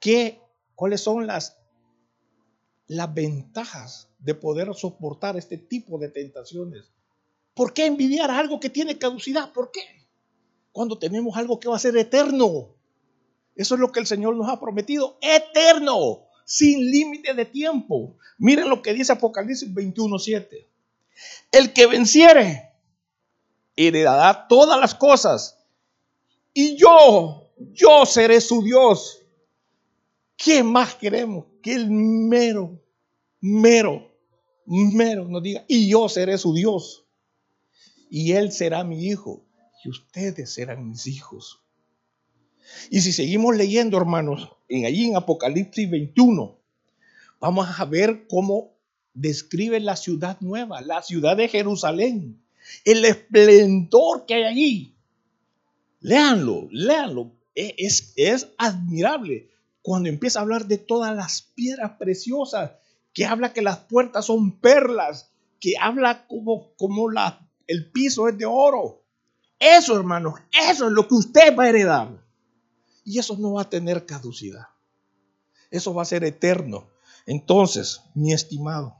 ¿Qué 0.00 0.40
cuáles 0.74 1.02
son 1.02 1.28
las, 1.28 1.56
las 2.88 3.14
ventajas 3.14 4.10
de 4.18 4.34
poder 4.34 4.74
soportar 4.74 5.36
este 5.36 5.56
tipo 5.56 5.98
de 5.98 6.08
tentaciones. 6.08 6.92
¿Por 7.54 7.72
qué 7.72 7.86
envidiar 7.86 8.30
algo 8.30 8.60
que 8.60 8.70
tiene 8.70 8.98
caducidad? 8.98 9.52
¿Por 9.52 9.70
qué? 9.70 9.80
Cuando 10.72 10.98
tenemos 10.98 11.36
algo 11.36 11.60
que 11.60 11.68
va 11.68 11.76
a 11.76 11.80
ser 11.80 11.96
eterno. 11.96 12.68
Eso 13.54 13.74
es 13.74 13.80
lo 13.80 13.92
que 13.92 14.00
el 14.00 14.06
Señor 14.06 14.34
nos 14.36 14.48
ha 14.48 14.58
prometido, 14.58 15.16
eterno, 15.20 16.22
sin 16.44 16.90
límite 16.90 17.34
de 17.34 17.44
tiempo. 17.44 18.16
Miren 18.38 18.68
lo 18.68 18.82
que 18.82 18.92
dice 18.92 19.12
Apocalipsis 19.12 19.72
21:7. 19.72 20.66
El 21.52 21.72
que 21.72 21.86
venciere 21.86 22.72
heredará 23.76 24.48
todas 24.48 24.80
las 24.80 24.94
cosas 24.94 25.58
y 26.52 26.76
yo, 26.76 27.50
yo 27.72 28.04
seré 28.04 28.40
su 28.40 28.62
Dios 28.62 29.24
¿Qué 30.36 30.62
más 30.62 30.94
queremos? 30.96 31.46
Que 31.62 31.74
el 31.74 31.90
mero, 31.90 32.78
mero, 33.40 34.10
mero 34.66 35.26
nos 35.26 35.42
diga, 35.42 35.64
y 35.68 35.88
yo 35.88 36.08
seré 36.08 36.36
su 36.38 36.52
Dios. 36.52 37.03
Y 38.16 38.30
él 38.34 38.52
será 38.52 38.84
mi 38.84 39.08
hijo. 39.08 39.44
Y 39.82 39.88
ustedes 39.88 40.54
serán 40.54 40.88
mis 40.88 41.08
hijos. 41.08 41.64
Y 42.88 43.00
si 43.00 43.12
seguimos 43.12 43.56
leyendo, 43.56 43.96
hermanos, 43.96 44.50
en 44.68 44.84
allí 44.84 45.06
en 45.06 45.16
Apocalipsis 45.16 45.90
21, 45.90 46.56
vamos 47.40 47.68
a 47.76 47.84
ver 47.86 48.28
cómo 48.28 48.78
describe 49.14 49.80
la 49.80 49.96
ciudad 49.96 50.40
nueva, 50.40 50.80
la 50.80 51.02
ciudad 51.02 51.36
de 51.36 51.48
Jerusalén, 51.48 52.40
el 52.84 53.04
esplendor 53.04 54.26
que 54.26 54.34
hay 54.34 54.44
allí. 54.44 54.96
Léanlo, 55.98 56.68
léanlo. 56.70 57.32
Es, 57.56 58.12
es 58.14 58.46
admirable 58.58 59.50
cuando 59.82 60.08
empieza 60.08 60.38
a 60.38 60.42
hablar 60.42 60.68
de 60.68 60.78
todas 60.78 61.16
las 61.16 61.42
piedras 61.42 61.96
preciosas, 61.98 62.74
que 63.12 63.26
habla 63.26 63.52
que 63.52 63.62
las 63.62 63.78
puertas 63.78 64.26
son 64.26 64.60
perlas, 64.60 65.32
que 65.58 65.72
habla 65.80 66.28
como, 66.28 66.76
como 66.76 67.10
la, 67.10 67.43
el 67.66 67.90
piso 67.90 68.28
es 68.28 68.36
de 68.36 68.46
oro. 68.46 69.02
Eso, 69.58 69.96
hermanos, 69.96 70.34
eso 70.68 70.86
es 70.86 70.92
lo 70.92 71.06
que 71.08 71.14
usted 71.14 71.56
va 71.56 71.64
a 71.64 71.68
heredar. 71.68 72.22
Y 73.04 73.18
eso 73.18 73.36
no 73.36 73.54
va 73.54 73.62
a 73.62 73.70
tener 73.70 74.06
caducidad. 74.06 74.68
Eso 75.70 75.94
va 75.94 76.02
a 76.02 76.06
ser 76.06 76.24
eterno. 76.24 76.88
Entonces, 77.26 78.02
mi 78.14 78.32
estimado, 78.32 78.96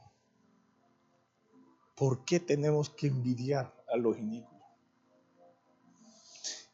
¿por 1.95 2.25
qué 2.25 2.41
tenemos 2.41 2.91
que 2.91 3.09
envidiar 3.09 3.75
a 3.93 3.97
los 3.97 4.19
inicuos? 4.19 4.63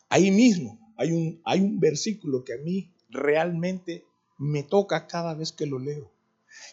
Ahí 0.08 0.30
mismo 0.30 0.78
hay 0.96 1.12
un, 1.12 1.40
hay 1.44 1.60
un 1.60 1.80
versículo 1.80 2.44
que 2.44 2.54
a 2.54 2.58
mí 2.58 2.92
realmente 3.08 4.04
me 4.38 4.62
toca 4.62 5.06
cada 5.06 5.34
vez 5.34 5.52
que 5.52 5.66
lo 5.66 5.78
leo. 5.78 6.10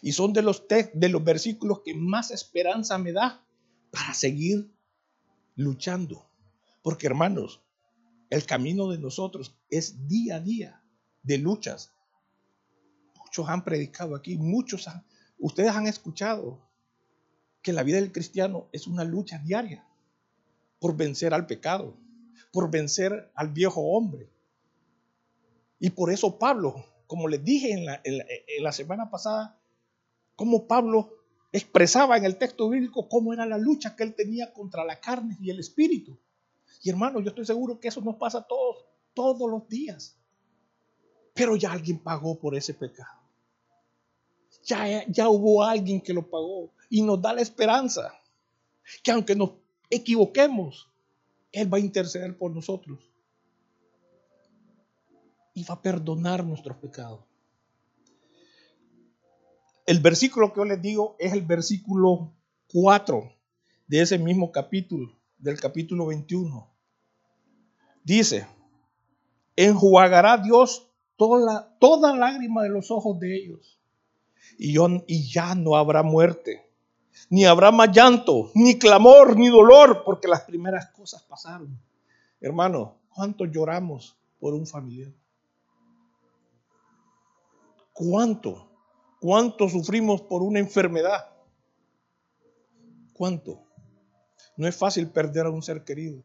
Y 0.02 0.12
son 0.12 0.32
de 0.32 0.42
los, 0.42 0.64
de 0.68 1.08
los 1.08 1.24
versículos 1.24 1.80
que 1.84 1.94
más 1.94 2.30
esperanza 2.30 2.98
me 2.98 3.12
da 3.12 3.44
para 3.90 4.14
seguir 4.14 4.70
luchando. 5.58 6.26
Porque 6.82 7.06
hermanos, 7.06 7.60
el 8.30 8.46
camino 8.46 8.88
de 8.88 8.98
nosotros 8.98 9.54
es 9.68 10.08
día 10.08 10.36
a 10.36 10.40
día 10.40 10.82
de 11.22 11.36
luchas. 11.36 11.92
Muchos 13.18 13.46
han 13.48 13.64
predicado 13.64 14.14
aquí, 14.14 14.38
muchos 14.38 14.88
han, 14.88 15.04
ustedes 15.38 15.72
han 15.72 15.86
escuchado 15.86 16.66
que 17.60 17.74
la 17.74 17.82
vida 17.82 17.96
del 17.98 18.12
cristiano 18.12 18.68
es 18.72 18.86
una 18.86 19.04
lucha 19.04 19.38
diaria 19.38 19.86
por 20.78 20.96
vencer 20.96 21.34
al 21.34 21.46
pecado, 21.46 21.94
por 22.50 22.70
vencer 22.70 23.30
al 23.34 23.48
viejo 23.48 23.82
hombre, 23.82 24.30
y 25.80 25.90
por 25.90 26.10
eso 26.10 26.38
Pablo, 26.38 26.84
como 27.06 27.28
les 27.28 27.44
dije 27.44 27.72
en 27.72 28.62
la, 28.62 28.72
semana 28.72 29.10
pasada, 29.10 29.58
como 30.34 30.66
Pablo 30.66 31.17
expresaba 31.52 32.16
en 32.16 32.24
el 32.24 32.36
texto 32.36 32.68
bíblico 32.68 33.08
cómo 33.08 33.32
era 33.32 33.46
la 33.46 33.58
lucha 33.58 33.96
que 33.96 34.02
él 34.02 34.14
tenía 34.14 34.52
contra 34.52 34.84
la 34.84 35.00
carne 35.00 35.36
y 35.40 35.50
el 35.50 35.60
espíritu. 35.60 36.18
Y 36.82 36.90
hermano, 36.90 37.20
yo 37.20 37.30
estoy 37.30 37.46
seguro 37.46 37.80
que 37.80 37.88
eso 37.88 38.00
nos 38.00 38.16
pasa 38.16 38.38
a 38.38 38.46
todos, 38.46 38.84
todos 39.14 39.50
los 39.50 39.68
días. 39.68 40.16
Pero 41.34 41.56
ya 41.56 41.72
alguien 41.72 41.98
pagó 41.98 42.38
por 42.38 42.54
ese 42.54 42.74
pecado. 42.74 43.18
Ya, 44.64 45.06
ya 45.06 45.28
hubo 45.28 45.64
alguien 45.64 46.00
que 46.00 46.12
lo 46.12 46.28
pagó 46.28 46.70
y 46.90 47.02
nos 47.02 47.20
da 47.20 47.32
la 47.32 47.40
esperanza 47.40 48.12
que 49.02 49.10
aunque 49.10 49.34
nos 49.34 49.52
equivoquemos, 49.90 50.90
Él 51.52 51.72
va 51.72 51.78
a 51.78 51.80
interceder 51.80 52.36
por 52.36 52.50
nosotros 52.50 53.10
y 55.54 55.64
va 55.64 55.74
a 55.74 55.82
perdonar 55.82 56.44
nuestros 56.44 56.76
pecados. 56.76 57.27
El 59.88 60.00
versículo 60.00 60.52
que 60.52 60.60
yo 60.60 60.66
les 60.66 60.82
digo 60.82 61.16
es 61.18 61.32
el 61.32 61.40
versículo 61.40 62.34
4 62.74 63.32
de 63.86 64.02
ese 64.02 64.18
mismo 64.18 64.52
capítulo, 64.52 65.18
del 65.38 65.58
capítulo 65.58 66.08
21. 66.08 66.68
Dice, 68.04 68.46
enjuagará 69.56 70.36
Dios 70.36 70.90
toda, 71.16 72.14
lágrima 72.14 72.64
de 72.64 72.68
los 72.68 72.90
ojos 72.90 73.18
de 73.18 73.34
ellos. 73.34 73.80
Y, 74.58 74.76
y 75.06 75.32
ya 75.32 75.54
no 75.54 75.74
habrá 75.74 76.02
muerte, 76.02 76.70
ni 77.30 77.46
habrá 77.46 77.70
más 77.70 77.90
llanto, 77.90 78.50
ni 78.54 78.78
clamor, 78.78 79.38
ni 79.38 79.48
dolor, 79.48 80.02
porque 80.04 80.28
las 80.28 80.42
primeras 80.42 80.90
cosas 80.90 81.22
pasaron. 81.22 81.80
Hermano, 82.42 82.98
¿cuánto 83.08 83.46
lloramos 83.46 84.18
por 84.38 84.52
un 84.52 84.66
familiar? 84.66 85.14
¿Cuánto? 87.94 88.67
¿Cuánto 89.20 89.68
sufrimos 89.68 90.22
por 90.22 90.42
una 90.42 90.58
enfermedad? 90.58 91.28
¿Cuánto? 93.12 93.64
No 94.56 94.66
es 94.66 94.76
fácil 94.76 95.08
perder 95.08 95.46
a 95.46 95.50
un 95.50 95.62
ser 95.62 95.84
querido. 95.84 96.22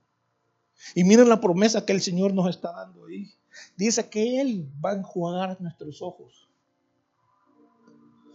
Y 0.95 1.03
miren 1.03 1.29
la 1.29 1.41
promesa 1.41 1.85
que 1.85 1.93
el 1.93 2.01
Señor 2.01 2.33
nos 2.33 2.49
está 2.49 2.71
dando 2.71 3.05
ahí. 3.05 3.31
Dice 3.75 4.09
que 4.09 4.41
Él 4.41 4.71
va 4.83 4.91
a 4.91 4.95
enjuagar 4.95 5.59
nuestros 5.61 6.01
ojos. 6.01 6.49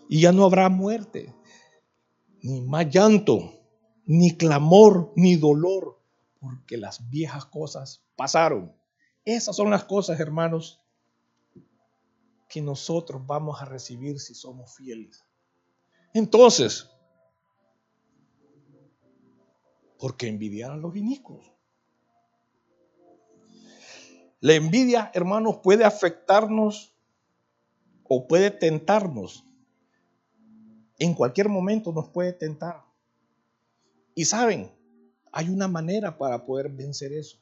Y 0.08 0.22
ya 0.22 0.32
no 0.32 0.44
habrá 0.44 0.68
muerte, 0.68 1.34
ni 2.40 2.62
más 2.62 2.88
llanto, 2.88 3.52
ni 4.06 4.36
clamor, 4.36 5.12
ni 5.16 5.36
dolor, 5.36 6.00
porque 6.40 6.78
las 6.78 7.10
viejas 7.10 7.44
cosas 7.44 8.02
pasaron. 8.16 8.72
Esas 9.24 9.54
son 9.54 9.70
las 9.70 9.84
cosas, 9.84 10.18
hermanos, 10.18 10.80
que 12.48 12.62
nosotros 12.62 13.24
vamos 13.26 13.60
a 13.60 13.66
recibir 13.66 14.18
si 14.18 14.34
somos 14.34 14.74
fieles. 14.74 15.24
Entonces, 16.14 16.88
¿por 19.98 20.16
qué 20.16 20.28
envidiar 20.28 20.72
a 20.72 20.76
los 20.76 20.96
inicuos? 20.96 21.52
La 24.40 24.54
envidia, 24.54 25.10
hermanos, 25.14 25.58
puede 25.62 25.84
afectarnos 25.84 26.94
o 28.04 28.26
puede 28.26 28.50
tentarnos. 28.50 29.44
En 30.98 31.14
cualquier 31.14 31.48
momento 31.48 31.92
nos 31.92 32.08
puede 32.08 32.32
tentar. 32.32 32.84
Y 34.14 34.24
saben, 34.24 34.72
hay 35.32 35.48
una 35.50 35.68
manera 35.68 36.16
para 36.16 36.44
poder 36.44 36.70
vencer 36.70 37.12
eso. 37.12 37.38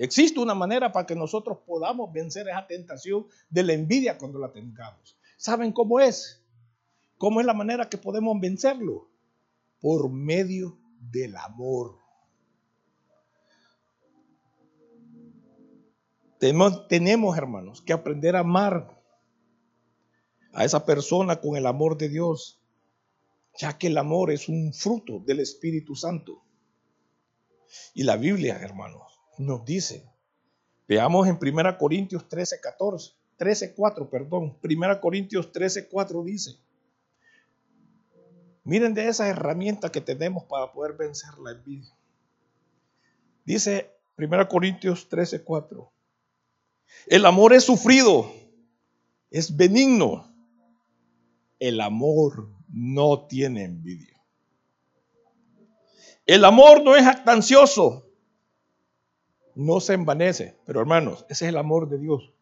Existe 0.00 0.40
una 0.40 0.54
manera 0.54 0.90
para 0.90 1.04
que 1.04 1.14
nosotros 1.14 1.58
podamos 1.66 2.10
vencer 2.10 2.48
esa 2.48 2.66
tentación 2.66 3.26
de 3.50 3.62
la 3.62 3.74
envidia 3.74 4.16
cuando 4.16 4.38
la 4.38 4.50
tengamos. 4.50 5.18
¿Saben 5.36 5.72
cómo 5.72 6.00
es? 6.00 6.42
¿Cómo 7.18 7.38
es 7.38 7.44
la 7.44 7.52
manera 7.52 7.90
que 7.90 7.98
podemos 7.98 8.40
vencerlo? 8.40 9.10
Por 9.78 10.10
medio 10.10 10.78
del 10.98 11.36
amor. 11.36 11.98
Tenemos, 16.38 16.88
tenemos, 16.88 17.36
hermanos, 17.36 17.82
que 17.82 17.92
aprender 17.92 18.36
a 18.36 18.40
amar 18.40 19.02
a 20.54 20.64
esa 20.64 20.86
persona 20.86 21.42
con 21.42 21.58
el 21.58 21.66
amor 21.66 21.98
de 21.98 22.08
Dios, 22.08 22.58
ya 23.58 23.76
que 23.76 23.88
el 23.88 23.98
amor 23.98 24.30
es 24.30 24.48
un 24.48 24.72
fruto 24.72 25.18
del 25.18 25.40
Espíritu 25.40 25.94
Santo. 25.94 26.42
Y 27.92 28.04
la 28.04 28.16
Biblia, 28.16 28.56
hermanos, 28.56 29.09
nos 29.40 29.64
dice, 29.64 30.04
veamos 30.86 31.26
en 31.26 31.38
1 31.40 31.78
Corintios 31.78 32.28
13, 32.28 32.60
14, 32.60 33.12
13, 33.38 33.74
4, 33.74 34.10
perdón, 34.10 34.58
1 34.62 35.00
Corintios 35.00 35.50
13, 35.50 35.88
4 35.88 36.24
dice, 36.24 36.58
miren 38.64 38.92
de 38.92 39.08
esa 39.08 39.28
herramienta 39.28 39.90
que 39.90 40.02
tenemos 40.02 40.44
para 40.44 40.70
poder 40.72 40.92
vencer 40.92 41.30
la 41.38 41.52
envidia. 41.52 41.96
Dice 43.44 43.90
1 44.18 44.48
Corintios 44.48 45.08
13, 45.08 45.42
4, 45.42 45.90
el 47.06 47.24
amor 47.24 47.54
es 47.54 47.64
sufrido, 47.64 48.30
es 49.30 49.56
benigno, 49.56 50.30
el 51.58 51.80
amor 51.80 52.50
no 52.68 53.26
tiene 53.26 53.64
envidia. 53.64 54.20
El 56.26 56.44
amor 56.44 56.82
no 56.84 56.94
es 56.94 57.06
actancioso, 57.06 58.09
no 59.54 59.80
se 59.80 59.94
envanece. 59.94 60.58
Pero 60.66 60.80
hermanos, 60.80 61.24
ese 61.28 61.46
es 61.46 61.48
el 61.50 61.56
amor 61.56 61.88
de 61.88 61.98
Dios. 61.98 62.32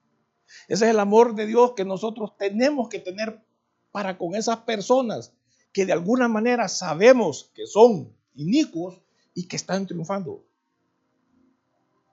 Ese 0.69 0.87
es 0.87 0.91
el 0.91 0.99
amor 0.99 1.35
de 1.35 1.47
Dios 1.47 1.75
que 1.75 1.85
nosotros 1.85 2.37
tenemos 2.37 2.89
que 2.89 2.99
tener 2.99 3.43
para 3.91 4.19
con 4.19 4.35
esas 4.35 4.59
personas 4.59 5.33
que 5.73 5.87
de 5.87 5.93
alguna 5.93 6.29
manera 6.29 6.69
sabemos 6.69 7.51
que 7.55 7.67
son 7.67 8.17
inicuos 8.35 9.01
y 9.35 9.47
que 9.47 9.57
están 9.57 9.87
triunfando. 9.87 10.45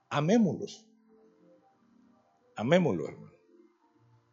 Amémoslos. 0.10 0.86
Amémoslos, 2.56 3.10
hermano. 3.10 3.34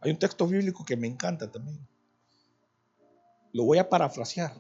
Hay 0.01 0.11
un 0.11 0.19
texto 0.19 0.47
bíblico 0.47 0.85
que 0.85 0.97
me 0.97 1.07
encanta 1.07 1.51
también. 1.51 1.87
Lo 3.53 3.65
voy 3.65 3.79
a 3.79 3.89
parafrasear. 3.89 4.53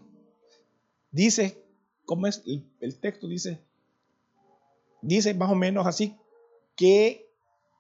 Dice, 1.11 1.65
¿cómo 2.05 2.27
es? 2.27 2.43
El, 2.47 2.71
el 2.81 2.99
texto 3.01 3.27
dice, 3.27 3.65
dice 5.03 5.35
más 5.35 5.51
o 5.51 5.55
menos 5.55 5.87
así, 5.87 6.17
que 6.77 7.31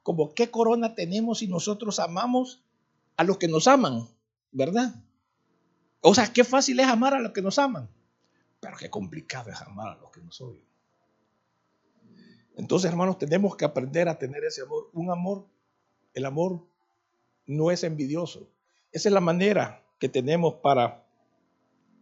como 0.02 0.34
qué 0.34 0.50
corona 0.50 0.94
tenemos 0.94 1.38
si 1.38 1.46
nosotros 1.46 1.98
amamos 1.98 2.62
a 3.16 3.24
los 3.24 3.38
que 3.38 3.48
nos 3.48 3.66
aman, 3.68 4.08
¿verdad? 4.50 4.94
O 6.00 6.14
sea, 6.14 6.32
qué 6.32 6.44
fácil 6.44 6.80
es 6.80 6.86
amar 6.88 7.14
a 7.14 7.20
los 7.20 7.32
que 7.32 7.42
nos 7.42 7.58
aman, 7.58 7.88
pero 8.60 8.76
qué 8.76 8.90
complicado 8.90 9.50
es 9.50 9.60
amar 9.62 9.96
a 9.96 10.00
los 10.00 10.10
que 10.10 10.20
nos 10.20 10.40
odian. 10.40 10.66
Entonces, 12.56 12.90
hermanos, 12.90 13.18
tenemos 13.18 13.56
que 13.56 13.64
aprender 13.64 14.08
a 14.08 14.18
tener 14.18 14.44
ese 14.44 14.62
amor. 14.62 14.90
Un 14.92 15.10
amor, 15.10 15.46
el 16.12 16.26
amor 16.26 16.66
no 17.46 17.70
es 17.70 17.82
envidioso. 17.84 18.48
Esa 18.90 19.08
es 19.08 19.12
la 19.12 19.20
manera 19.20 19.82
que 19.98 20.08
tenemos 20.08 20.54
para 20.54 21.06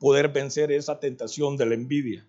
poder 0.00 0.28
vencer 0.28 0.72
esa 0.72 0.98
tentación 0.98 1.56
de 1.56 1.66
la 1.66 1.74
envidia. 1.74 2.26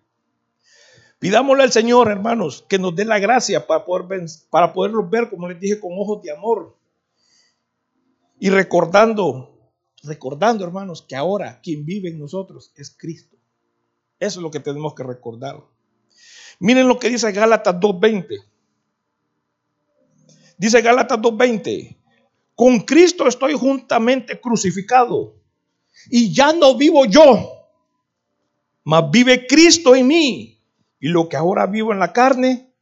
Pidámosle 1.22 1.62
al 1.62 1.70
Señor, 1.70 2.10
hermanos, 2.10 2.64
que 2.68 2.80
nos 2.80 2.96
dé 2.96 3.04
la 3.04 3.20
gracia 3.20 3.64
para, 3.64 3.84
poder, 3.84 4.26
para 4.50 4.72
poderlos 4.72 5.08
ver, 5.08 5.30
como 5.30 5.48
les 5.48 5.60
dije, 5.60 5.78
con 5.78 5.92
ojos 5.96 6.20
de 6.20 6.32
amor. 6.32 6.76
Y 8.40 8.50
recordando, 8.50 9.72
recordando, 10.02 10.64
hermanos, 10.64 11.00
que 11.08 11.14
ahora 11.14 11.60
quien 11.62 11.84
vive 11.84 12.08
en 12.08 12.18
nosotros 12.18 12.72
es 12.74 12.90
Cristo. 12.90 13.36
Eso 14.18 14.40
es 14.40 14.42
lo 14.42 14.50
que 14.50 14.58
tenemos 14.58 14.96
que 14.96 15.04
recordar. 15.04 15.62
Miren 16.58 16.88
lo 16.88 16.98
que 16.98 17.08
dice 17.08 17.30
Gálatas 17.30 17.76
2.20. 17.76 18.44
Dice 20.58 20.82
Gálatas 20.82 21.20
2.20, 21.20 21.98
con 22.56 22.80
Cristo 22.80 23.28
estoy 23.28 23.52
juntamente 23.52 24.40
crucificado 24.40 25.36
y 26.10 26.34
ya 26.34 26.52
no 26.52 26.76
vivo 26.76 27.04
yo, 27.04 27.68
mas 28.82 29.08
vive 29.08 29.46
Cristo 29.46 29.94
en 29.94 30.08
mí. 30.08 30.51
Y 31.02 31.08
lo 31.08 31.28
que 31.28 31.36
ahora 31.36 31.66
vivo 31.66 31.92
en 31.92 31.98
la 31.98 32.12
carne, 32.12 32.72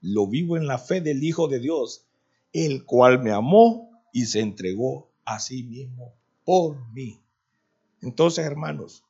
lo 0.00 0.28
vivo 0.28 0.56
en 0.56 0.68
la 0.68 0.78
fe 0.78 1.00
del 1.00 1.24
Hijo 1.24 1.48
de 1.48 1.58
Dios, 1.58 2.06
el 2.52 2.84
cual 2.84 3.20
me 3.20 3.32
amó 3.32 3.90
y 4.12 4.26
se 4.26 4.38
entregó 4.38 5.10
a 5.24 5.40
sí 5.40 5.64
mismo 5.64 6.14
por 6.44 6.88
mí. 6.92 7.20
Entonces, 8.00 8.46
hermanos, 8.46 9.02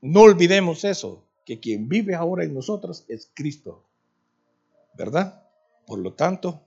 no 0.00 0.22
olvidemos 0.22 0.84
eso, 0.84 1.28
que 1.44 1.60
quien 1.60 1.90
vive 1.90 2.14
ahora 2.14 2.44
en 2.44 2.54
nosotros 2.54 3.04
es 3.08 3.30
Cristo. 3.34 3.84
¿Verdad? 4.96 5.46
Por 5.86 5.98
lo 5.98 6.14
tanto, 6.14 6.62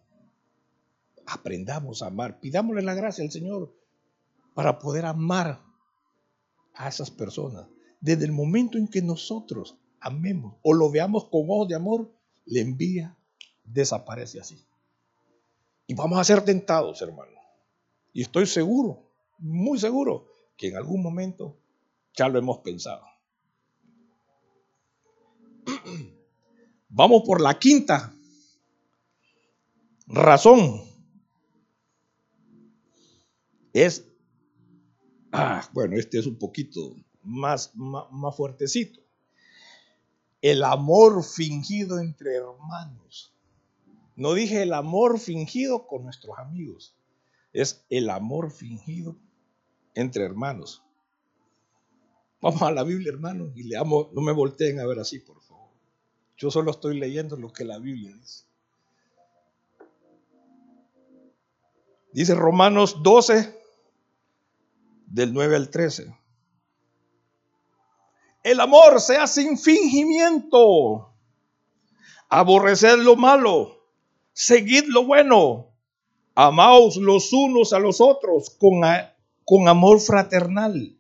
aprendamos 1.26 2.04
a 2.04 2.08
amar. 2.08 2.40
Pidámosle 2.40 2.84
la 2.84 2.94
gracia 2.94 3.24
al 3.24 3.32
Señor 3.32 3.74
para 4.54 4.78
poder 4.78 5.06
amar 5.08 5.60
a 6.76 6.88
esas 6.88 7.10
personas. 7.10 7.66
Desde 8.00 8.26
el 8.26 8.32
momento 8.32 8.78
en 8.78 8.88
que 8.88 9.02
nosotros 9.02 9.76
amemos 10.00 10.56
o 10.62 10.74
lo 10.74 10.90
veamos 10.92 11.26
con 11.26 11.50
ojos 11.50 11.68
de 11.68 11.76
amor, 11.76 12.12
la 12.46 12.60
envidia 12.60 13.18
desaparece 13.64 14.40
así. 14.40 14.66
Y 15.88 15.94
vamos 15.94 16.20
a 16.20 16.24
ser 16.24 16.44
tentados, 16.44 17.02
hermano. 17.02 17.32
Y 18.14 18.22
estoy 18.22 18.46
seguro, 18.46 19.12
muy 19.38 19.78
seguro, 19.80 20.28
que 20.58 20.70
en 20.70 20.78
algún 20.78 21.02
momento 21.02 21.58
ya 22.16 22.30
lo 22.30 22.40
hemos 22.40 22.60
pensado. 22.60 23.06
Vamos 26.90 27.24
por 27.26 27.42
la 27.42 27.60
quinta 27.60 28.14
razón. 30.08 30.82
Es, 33.74 34.08
ah, 35.34 35.68
bueno, 35.74 35.98
este 35.98 36.20
es 36.20 36.26
un 36.26 36.38
poquito 36.38 36.96
más, 37.22 37.76
más, 37.76 38.10
más 38.12 38.34
fuertecito 38.34 39.05
el 40.46 40.64
amor 40.64 41.24
fingido 41.24 41.98
entre 41.98 42.36
hermanos. 42.36 43.34
No 44.16 44.36
dije 44.36 44.62
el 44.62 44.74
amor 44.74 45.20
fingido 45.20 45.88
con 45.88 46.04
nuestros 46.04 46.38
amigos, 46.38 46.96
es 47.52 47.84
el 47.90 48.12
amor 48.12 48.52
fingido 48.52 49.18
entre 49.96 50.24
hermanos. 50.24 50.84
Vamos 52.42 52.62
a 52.62 52.70
la 52.70 52.84
Biblia, 52.84 53.12
hermanos, 53.12 53.54
y 53.56 53.64
leamos, 53.64 54.14
no 54.14 54.22
me 54.22 54.34
volteen 54.34 54.80
a 54.80 54.86
ver 54.86 55.00
así, 55.00 55.18
por 55.18 55.42
favor. 55.42 55.72
Yo 56.38 56.52
solo 56.52 56.70
estoy 56.70 57.00
leyendo 57.00 57.38
lo 57.38 57.52
que 57.52 57.66
la 57.66 57.80
Biblia 57.80 58.14
dice. 58.16 58.46
Dice 62.14 62.36
Romanos 62.36 63.02
12, 63.02 63.52
del 65.08 65.34
9 65.34 65.56
al 65.56 65.72
13. 65.72 66.16
El 68.46 68.60
amor 68.60 69.02
sea 69.02 69.26
sin 69.26 69.58
fingimiento. 69.58 71.10
Aborreced 72.30 73.00
lo 73.00 73.16
malo. 73.16 73.88
Seguid 74.34 74.84
lo 74.86 75.04
bueno. 75.04 75.72
Amaos 76.36 76.98
los 76.98 77.34
unos 77.34 77.74
a 77.74 77.80
los 77.80 78.00
otros 78.00 78.52
con, 78.52 78.82
con 79.46 79.68
amor 79.68 80.00
fraternal. 80.00 80.96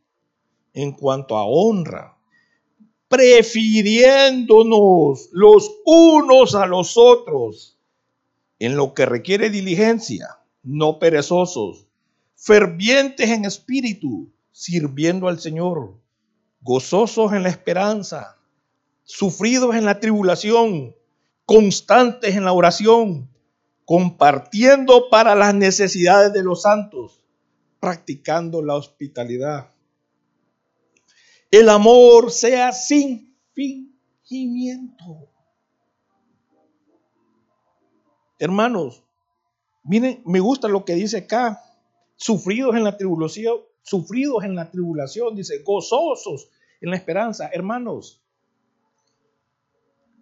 En 0.74 0.94
cuanto 0.94 1.38
a 1.38 1.46
honra, 1.46 2.18
prefiriéndonos 3.10 5.30
los 5.32 5.72
unos 5.86 6.56
a 6.56 6.66
los 6.66 6.98
otros 6.98 7.78
en 8.58 8.76
lo 8.76 8.96
que 8.96 9.06
requiere 9.06 9.52
diligencia, 9.52 10.40
no 10.64 10.98
perezosos, 10.98 11.86
fervientes 12.36 13.30
en 13.30 13.46
espíritu, 13.46 14.34
sirviendo 14.52 15.28
al 15.28 15.40
Señor 15.40 16.04
gozosos 16.66 17.32
en 17.32 17.44
la 17.44 17.50
esperanza, 17.50 18.40
sufridos 19.04 19.76
en 19.76 19.86
la 19.86 20.00
tribulación, 20.00 20.96
constantes 21.46 22.36
en 22.36 22.44
la 22.44 22.54
oración, 22.54 23.30
compartiendo 23.86 25.12
para 25.12 25.36
las 25.36 25.54
necesidades 25.54 26.34
de 26.34 26.42
los 26.42 26.64
santos, 26.64 27.22
practicando 27.80 28.64
la 28.64 28.74
hospitalidad. 28.74 29.70
El 31.52 31.70
amor 31.70 32.32
sea 32.32 32.72
sin 32.72 33.38
fingimiento. 33.54 35.30
Hermanos, 38.40 39.06
Miren, 39.84 40.24
me 40.26 40.40
gusta 40.40 40.68
lo 40.68 40.84
que 40.84 40.96
dice 40.96 41.18
acá. 41.18 41.62
Sufridos 42.16 42.76
en 42.76 42.84
la 42.84 42.98
tribulación, 42.98 43.60
sufridos 43.84 44.44
en 44.44 44.56
la 44.56 44.72
tribulación, 44.72 45.36
dice, 45.36 45.62
gozosos 45.64 46.50
en 46.82 46.90
la 46.90 46.98
esperanza. 46.98 47.50
Hermanos, 47.52 48.22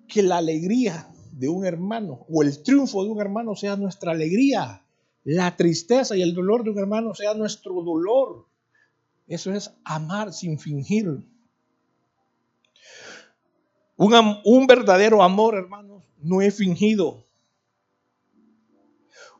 que 0.07 0.21
la 0.21 0.37
alegría 0.37 1.09
de 1.31 1.49
un 1.49 1.65
hermano 1.65 2.25
o 2.29 2.43
el 2.43 2.61
triunfo 2.61 3.03
de 3.03 3.09
un 3.09 3.19
hermano 3.19 3.55
sea 3.55 3.75
nuestra 3.75 4.11
alegría. 4.11 4.85
La 5.23 5.55
tristeza 5.55 6.15
y 6.15 6.21
el 6.21 6.33
dolor 6.33 6.63
de 6.63 6.71
un 6.71 6.79
hermano 6.79 7.15
sea 7.15 7.33
nuestro 7.33 7.81
dolor. 7.81 8.45
Eso 9.27 9.53
es 9.53 9.73
amar 9.83 10.33
sin 10.33 10.59
fingir. 10.59 11.25
Un, 13.95 14.13
un 14.43 14.67
verdadero 14.67 15.23
amor, 15.23 15.55
hermanos, 15.55 16.03
no 16.21 16.41
es 16.41 16.55
fingido. 16.55 17.25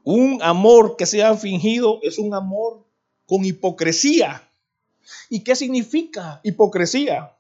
Un 0.04 0.39
amor 0.41 0.95
que 0.97 1.06
sea 1.06 1.36
fingido 1.36 1.99
es 2.02 2.17
un 2.17 2.34
amor 2.34 2.86
con 3.26 3.45
hipocresía. 3.45 4.49
¿Y 5.30 5.44
qué 5.44 5.56
significa 5.56 6.39
hipocresía? 6.44 7.36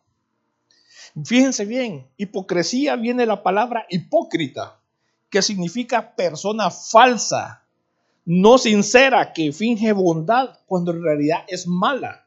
Fíjense 1.25 1.65
bien, 1.65 2.07
hipocresía 2.17 2.95
viene 2.95 3.23
de 3.23 3.27
la 3.27 3.43
palabra 3.43 3.85
hipócrita, 3.89 4.79
que 5.29 5.41
significa 5.41 6.15
persona 6.15 6.71
falsa, 6.71 7.63
no 8.25 8.57
sincera, 8.57 9.33
que 9.33 9.51
finge 9.51 9.91
bondad 9.91 10.59
cuando 10.65 10.91
en 10.91 11.03
realidad 11.03 11.45
es 11.47 11.67
mala, 11.67 12.25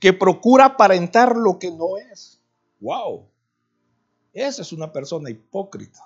que 0.00 0.12
procura 0.12 0.66
aparentar 0.66 1.36
lo 1.36 1.58
que 1.58 1.70
no 1.70 1.96
es. 1.96 2.40
¡Wow! 2.80 3.26
Esa 4.34 4.62
es 4.62 4.72
una 4.72 4.92
persona 4.92 5.30
hipócrita. 5.30 6.00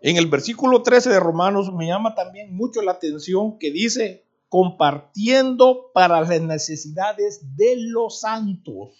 En 0.00 0.16
el 0.16 0.26
versículo 0.26 0.82
13 0.82 1.10
de 1.10 1.20
Romanos 1.20 1.72
me 1.72 1.86
llama 1.86 2.16
también 2.16 2.52
mucho 2.56 2.82
la 2.82 2.92
atención 2.92 3.58
que 3.58 3.70
dice, 3.70 4.24
compartiendo 4.52 5.90
para 5.94 6.20
las 6.20 6.42
necesidades 6.42 7.56
de 7.56 7.74
los 7.78 8.20
santos. 8.20 8.90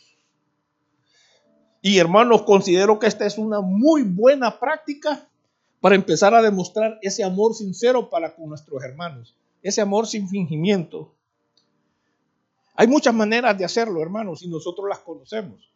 Y 1.83 1.99
hermanos, 1.99 2.45
considero 2.45 2.99
que 2.99 3.07
esta 3.07 3.27
es 3.27 3.37
una 3.37 3.61
muy 3.61 4.03
buena 4.03 4.59
práctica 4.59 5.29
para 5.83 5.95
empezar 5.95 6.35
a 6.35 6.41
demostrar 6.41 6.99
ese 7.03 7.23
amor 7.23 7.53
sincero 7.53 8.09
para 8.09 8.35
con 8.35 8.49
nuestros 8.49 8.83
hermanos, 8.83 9.37
ese 9.63 9.83
amor 9.83 10.07
sin 10.07 10.27
fingimiento. 10.27 11.13
Hay 12.75 12.87
muchas 12.87 13.13
maneras 13.13 13.59
de 13.59 13.67
hacerlo, 13.67 14.01
hermanos, 14.01 14.43
y 14.43 14.49
nosotros 14.49 14.89
las 14.89 15.01
conocemos. 15.01 15.71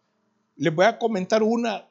Les 0.57 0.75
voy 0.75 0.87
a 0.87 0.99
comentar 0.99 1.43
una 1.43 1.87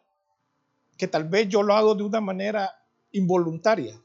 que 0.97 1.07
tal 1.07 1.25
vez 1.25 1.49
yo 1.49 1.61
lo 1.61 1.75
hago 1.75 1.93
de 1.93 2.01
una 2.01 2.19
manera 2.19 2.67
involuntaria. 3.11 4.01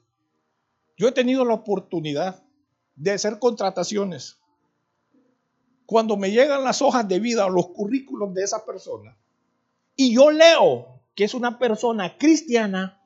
Yo 0.98 1.08
he 1.08 1.12
tenido 1.12 1.46
la 1.46 1.54
oportunidad 1.54 2.42
de 3.00 3.12
hacer 3.12 3.38
contrataciones. 3.38 4.38
Cuando 5.86 6.18
me 6.18 6.30
llegan 6.30 6.62
las 6.62 6.82
hojas 6.82 7.08
de 7.08 7.18
vida 7.18 7.46
o 7.46 7.50
los 7.50 7.68
currículos 7.68 8.34
de 8.34 8.44
esa 8.44 8.64
persona 8.66 9.16
y 9.96 10.14
yo 10.14 10.30
leo 10.30 11.00
que 11.14 11.24
es 11.24 11.32
una 11.32 11.58
persona 11.58 12.18
cristiana, 12.18 13.02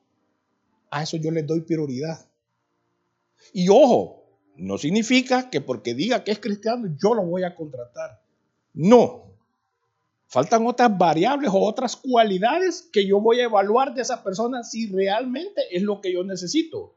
a 0.91 1.01
eso 1.01 1.15
yo 1.17 1.31
le 1.31 1.43
doy 1.43 1.61
prioridad. 1.61 2.27
Y 3.53 3.69
ojo, 3.69 4.25
no 4.57 4.77
significa 4.77 5.49
que 5.49 5.61
porque 5.61 5.93
diga 5.93 6.23
que 6.25 6.31
es 6.31 6.39
cristiano 6.39 6.93
yo 7.01 7.13
lo 7.13 7.23
voy 7.23 7.43
a 7.43 7.55
contratar. 7.55 8.21
No. 8.73 9.23
Faltan 10.27 10.65
otras 10.67 10.95
variables 10.97 11.51
o 11.53 11.59
otras 11.59 11.95
cualidades 11.95 12.81
que 12.91 13.07
yo 13.07 13.21
voy 13.21 13.39
a 13.39 13.45
evaluar 13.45 13.93
de 13.93 14.01
esa 14.01 14.21
persona 14.23 14.63
si 14.63 14.91
realmente 14.91 15.61
es 15.71 15.83
lo 15.83 16.01
que 16.01 16.11
yo 16.11 16.25
necesito. 16.25 16.94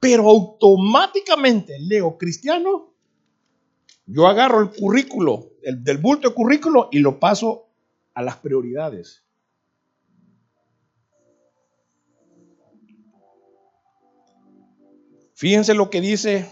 Pero 0.00 0.28
automáticamente 0.28 1.78
leo 1.78 2.16
cristiano, 2.16 2.92
yo 4.06 4.26
agarro 4.26 4.60
el 4.60 4.70
currículo, 4.70 5.52
el 5.62 5.82
del 5.82 5.98
bulto 5.98 6.28
de 6.28 6.34
currículo 6.34 6.88
y 6.92 7.00
lo 7.00 7.18
paso 7.18 7.68
a 8.14 8.22
las 8.22 8.36
prioridades. 8.36 9.24
Fíjense 15.34 15.74
lo 15.74 15.90
que 15.90 16.00
dice 16.00 16.50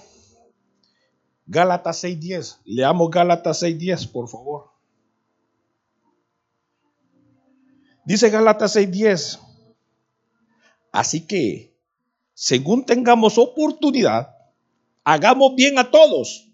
Gálatas 1.47 2.05
6.10. 2.05 2.61
Leamos 2.65 3.11
Gálatas 3.11 3.63
6.10, 3.63 4.13
por 4.13 4.29
favor. 4.29 4.71
Dice 8.05 8.29
Gálatas 8.29 8.77
6.10. 8.77 9.41
Así 10.93 11.27
que, 11.27 11.74
según 12.35 12.85
tengamos 12.85 13.39
oportunidad, 13.39 14.37
hagamos 15.05 15.55
bien 15.55 15.79
a 15.79 15.91
todos. 15.91 16.49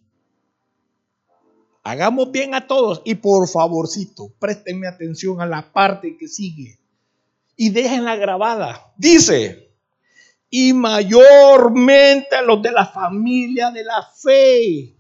Hagamos 1.83 2.31
bien 2.31 2.55
a 2.55 2.67
todos. 2.67 3.01
Y 3.05 3.15
por 3.15 3.49
favorcito, 3.49 4.31
préstenme 4.39 4.87
atención 4.87 5.41
a 5.41 5.47
la 5.47 5.73
parte 5.73 6.17
que 6.19 6.29
sigue. 6.29 6.79
Y 7.57 7.71
déjenla 7.71 8.17
grabada. 8.17 8.93
Dice, 8.97 9.71
y 10.51 10.73
mayormente 10.75 12.37
a 12.37 12.43
los 12.43 12.61
de 12.61 12.73
la 12.73 12.87
familia 12.87 13.71
de 13.71 13.85
la 13.85 14.03
fe. 14.03 14.97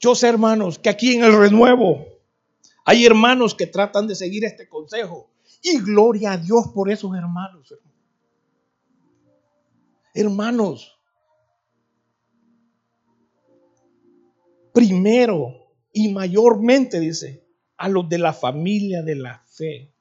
Yo 0.00 0.14
sé, 0.14 0.28
hermanos, 0.28 0.78
que 0.78 0.88
aquí 0.88 1.14
en 1.14 1.24
el 1.24 1.36
renuevo 1.36 2.06
hay 2.84 3.04
hermanos 3.04 3.54
que 3.54 3.66
tratan 3.66 4.06
de 4.06 4.14
seguir 4.14 4.44
este 4.44 4.68
consejo. 4.68 5.30
Y 5.62 5.80
gloria 5.80 6.32
a 6.32 6.36
Dios 6.38 6.68
por 6.74 6.90
esos 6.90 7.14
hermanos. 7.14 7.70
Hermanos, 7.70 7.87
primero 14.78 15.72
y 15.92 16.08
mayormente, 16.12 17.00
dice, 17.00 17.44
a 17.76 17.88
los 17.88 18.08
de 18.08 18.18
la 18.18 18.32
familia 18.32 19.02
de 19.02 19.16
la 19.16 19.42
fe. 19.46 19.92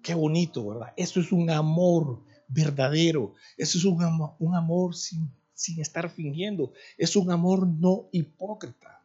Qué 0.00 0.14
bonito, 0.14 0.68
¿verdad? 0.68 0.92
Eso 0.96 1.18
es 1.18 1.32
un 1.32 1.50
amor 1.50 2.22
verdadero. 2.46 3.34
Eso 3.56 3.78
es 3.78 3.84
un 3.84 4.00
amor, 4.02 4.34
un 4.38 4.54
amor 4.54 4.94
sin, 4.94 5.28
sin 5.54 5.80
estar 5.80 6.08
fingiendo. 6.08 6.72
Es 6.96 7.16
un 7.16 7.32
amor 7.32 7.66
no 7.66 8.08
hipócrita. 8.12 9.02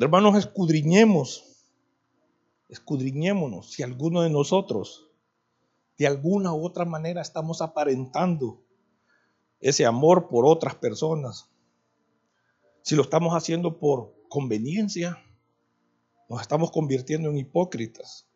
Hermanos, 0.00 0.36
escudriñemos, 0.36 1.44
escudriñémonos 2.68 3.70
si 3.70 3.84
alguno 3.84 4.22
de 4.22 4.30
nosotros 4.30 5.05
de 5.98 6.06
alguna 6.06 6.52
u 6.52 6.64
otra 6.64 6.84
manera 6.84 7.22
estamos 7.22 7.62
aparentando 7.62 8.62
ese 9.60 9.86
amor 9.86 10.28
por 10.28 10.46
otras 10.46 10.74
personas. 10.74 11.48
Si 12.82 12.94
lo 12.94 13.02
estamos 13.02 13.34
haciendo 13.34 13.78
por 13.78 14.14
conveniencia, 14.28 15.18
nos 16.28 16.42
estamos 16.42 16.70
convirtiendo 16.70 17.30
en 17.30 17.38
hipócritas. 17.38 18.26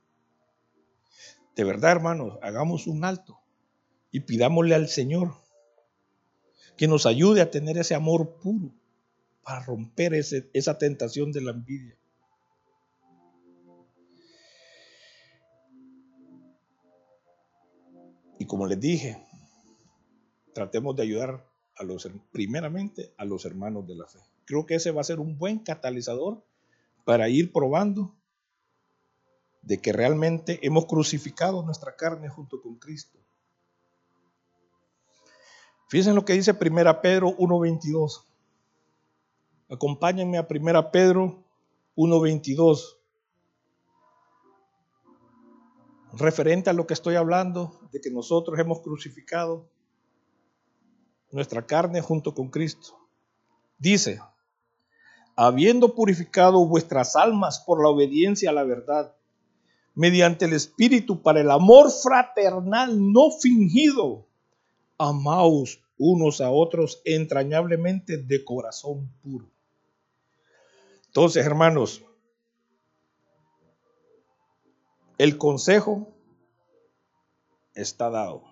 De 1.55 1.64
verdad, 1.64 1.92
hermanos, 1.92 2.38
hagamos 2.42 2.87
un 2.87 3.05
alto 3.05 3.40
y 4.11 4.20
pidámosle 4.20 4.75
al 4.75 4.88
Señor 4.88 5.35
que 6.77 6.88
nos 6.88 7.05
ayude 7.05 7.42
a 7.42 7.51
tener 7.51 7.77
ese 7.77 7.94
amor 7.94 8.37
puro 8.37 8.73
para 9.42 9.61
romper 9.61 10.14
esa 10.14 10.79
tentación 10.79 11.33
de 11.33 11.42
la 11.42 11.51
envidia. 11.51 11.99
Y 18.40 18.46
como 18.46 18.66
les 18.66 18.81
dije, 18.81 19.22
tratemos 20.55 20.96
de 20.96 21.03
ayudar 21.03 21.46
a 21.76 21.85
los, 21.85 22.09
primeramente 22.33 23.12
a 23.18 23.26
los 23.26 23.44
hermanos 23.44 23.87
de 23.87 23.94
la 23.94 24.07
fe. 24.07 24.18
Creo 24.46 24.64
que 24.64 24.76
ese 24.76 24.92
va 24.92 25.03
a 25.03 25.05
ser 25.05 25.20
un 25.20 25.37
buen 25.37 25.59
catalizador 25.59 26.42
para 27.05 27.29
ir 27.29 27.53
probando 27.53 28.14
de 29.61 29.79
que 29.79 29.92
realmente 29.92 30.59
hemos 30.62 30.87
crucificado 30.87 31.62
nuestra 31.62 31.96
carne 31.96 32.31
junto 32.31 32.62
con 32.62 32.76
Cristo. 32.76 33.18
Fíjense 35.90 36.14
lo 36.14 36.24
que 36.24 36.33
dice 36.33 36.53
1 36.53 37.03
Pedro 37.03 37.37
1.22. 37.37 38.24
Acompáñenme 39.68 40.38
a 40.38 40.48
1 40.48 40.90
Pedro 40.90 41.44
1.22. 41.94 42.99
Referente 46.12 46.70
a 46.70 46.73
lo 46.73 46.87
que 46.87 46.94
estoy 46.94 47.14
hablando, 47.14 47.88
de 47.92 48.01
que 48.01 48.11
nosotros 48.11 48.59
hemos 48.59 48.81
crucificado 48.81 49.68
nuestra 51.31 51.66
carne 51.66 52.01
junto 52.01 52.35
con 52.35 52.51
Cristo. 52.51 52.99
Dice, 53.79 54.20
habiendo 55.37 55.94
purificado 55.94 56.66
vuestras 56.66 57.16
almas 57.16 57.61
por 57.61 57.83
la 57.83 57.88
obediencia 57.88 58.51
a 58.51 58.53
la 58.53 58.64
verdad, 58.64 59.14
mediante 59.94 60.46
el 60.46 60.53
Espíritu 60.53 61.23
para 61.23 61.40
el 61.40 61.51
amor 61.51 61.90
fraternal 61.90 63.12
no 63.12 63.31
fingido, 63.31 64.27
amaos 64.99 65.81
unos 65.96 66.40
a 66.40 66.51
otros 66.51 67.03
entrañablemente 67.05 68.16
de 68.16 68.44
corazón 68.44 69.12
puro. 69.23 69.51
Entonces, 71.07 71.44
hermanos, 71.44 72.03
el 75.20 75.37
consejo 75.37 76.09
está 77.74 78.09
dado. 78.09 78.42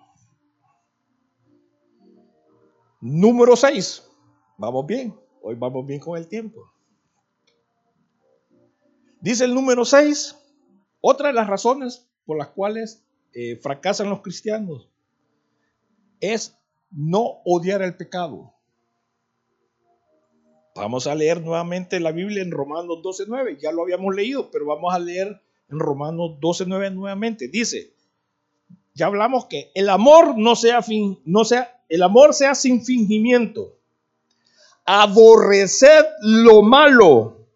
Número 3.01 3.55
6. 3.55 4.07
Vamos 4.55 4.85
bien. 4.85 5.19
Hoy 5.41 5.55
vamos 5.55 5.87
bien 5.87 5.99
con 5.99 6.15
el 6.15 6.27
tiempo. 6.27 6.71
Dice 9.19 9.45
el 9.45 9.55
número 9.55 9.83
6. 9.83 10.37
Otra 11.01 11.29
de 11.29 11.33
las 11.33 11.47
razones 11.47 12.07
por 12.27 12.37
las 12.37 12.49
cuales 12.49 13.03
eh, 13.33 13.55
fracasan 13.55 14.11
los 14.11 14.21
cristianos 14.21 14.87
es 16.19 16.55
no 16.91 17.41
odiar 17.45 17.81
el 17.81 17.97
pecado. 17.97 18.53
Vamos 20.75 21.07
a 21.07 21.15
leer 21.15 21.41
nuevamente 21.41 21.99
la 21.99 22.11
Biblia 22.11 22.43
en 22.43 22.51
Romanos 22.51 22.99
12.9. 23.01 23.57
Ya 23.59 23.71
lo 23.71 23.81
habíamos 23.81 24.13
leído, 24.13 24.51
pero 24.51 24.67
vamos 24.67 24.93
a 24.93 24.99
leer 24.99 25.41
en 25.69 25.79
Romanos 25.79 26.37
12.9 26.41 26.93
nuevamente. 26.93 27.47
Dice, 27.47 27.93
ya 28.93 29.07
hablamos 29.07 29.45
que 29.45 29.71
el 29.75 29.89
amor 29.89 30.37
no 30.37 30.55
sea, 30.55 30.81
fin, 30.81 31.19
no 31.25 31.45
sea, 31.45 31.81
el 31.87 32.03
amor 32.03 32.33
sea 32.33 32.55
sin 32.55 32.83
fingimiento. 32.83 33.77
Aborreced 34.85 36.05
lo 36.21 36.61
malo, 36.61 37.47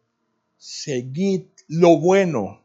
seguid 0.57 1.47
lo 1.67 1.97
bueno. 1.97 2.61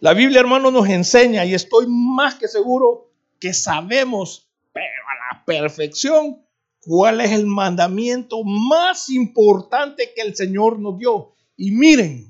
La 0.00 0.14
Biblia, 0.14 0.40
hermano, 0.40 0.70
nos 0.70 0.88
enseña 0.88 1.44
y 1.44 1.54
estoy 1.54 1.86
más 1.88 2.36
que 2.36 2.48
seguro 2.48 3.12
que 3.38 3.52
sabemos, 3.52 4.48
pero 4.72 4.86
a 4.86 5.34
la 5.34 5.44
perfección, 5.44 6.42
cuál 6.80 7.20
es 7.20 7.32
el 7.32 7.46
mandamiento 7.46 8.42
más 8.44 9.10
importante 9.10 10.12
que 10.14 10.22
el 10.22 10.34
Señor 10.34 10.78
nos 10.78 10.98
dio. 10.98 11.34
Y 11.56 11.72
miren, 11.72 12.29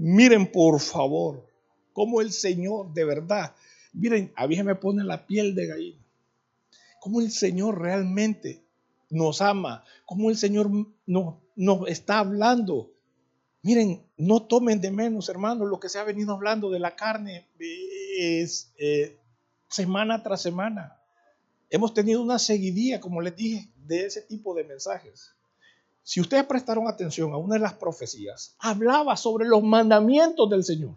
miren 0.00 0.50
por 0.50 0.80
favor, 0.80 1.46
cómo 1.92 2.22
el 2.22 2.32
Señor 2.32 2.94
de 2.94 3.04
verdad, 3.04 3.54
miren, 3.92 4.32
a 4.34 4.46
mí 4.46 4.60
me 4.62 4.74
pone 4.74 5.04
la 5.04 5.26
piel 5.26 5.54
de 5.54 5.66
gallina, 5.66 6.06
cómo 7.00 7.20
el 7.20 7.30
Señor 7.30 7.78
realmente 7.78 8.64
nos 9.10 9.42
ama, 9.42 9.84
cómo 10.06 10.30
el 10.30 10.38
Señor 10.38 10.70
nos, 11.06 11.34
está 11.88 12.20
hablando 12.20 12.92
Miren, 13.62 14.02
no 14.16 14.46
tomen 14.46 14.80
de 14.80 14.90
menos, 14.90 15.28
hermanos, 15.28 15.68
lo 15.68 15.78
que 15.78 15.90
se 15.90 15.98
ha 15.98 16.04
venido 16.04 16.32
hablando 16.32 16.70
de 16.70 16.78
la 16.78 16.96
carne 16.96 17.46
es, 18.18 18.72
eh, 18.78 19.18
semana 19.68 20.22
tras 20.22 20.40
semana. 20.40 20.98
Hemos 21.68 21.92
tenido 21.92 22.22
una 22.22 22.38
seguidilla, 22.38 23.00
como 23.00 23.20
les 23.20 23.36
dije, 23.36 23.68
de 23.76 24.06
ese 24.06 24.22
tipo 24.22 24.54
de 24.54 24.64
mensajes. 24.64 25.34
Si 26.02 26.20
ustedes 26.20 26.44
prestaron 26.44 26.88
atención 26.88 27.32
a 27.32 27.36
una 27.36 27.54
de 27.54 27.60
las 27.60 27.74
profecías, 27.74 28.56
hablaba 28.58 29.16
sobre 29.16 29.46
los 29.46 29.62
mandamientos 29.62 30.48
del 30.50 30.64
Señor. 30.64 30.96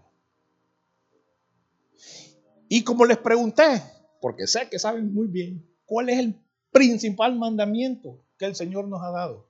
Y 2.70 2.84
como 2.84 3.06
les 3.06 3.18
pregunté, 3.18 3.84
porque 4.22 4.48
sé 4.48 4.70
que 4.70 4.80
saben 4.80 5.14
muy 5.14 5.28
bien, 5.28 5.68
¿cuál 5.86 6.10
es 6.10 6.20
el 6.20 6.42
principal 6.72 7.38
mandamiento 7.38 8.20
que 8.38 8.46
el 8.46 8.56
Señor 8.56 8.88
nos 8.88 9.04
ha 9.04 9.12
dado? 9.12 9.48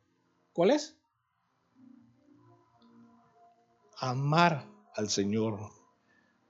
¿Cuál 0.52 0.72
es? 0.72 0.96
amar 4.04 4.66
al 4.96 5.10
Señor. 5.10 5.60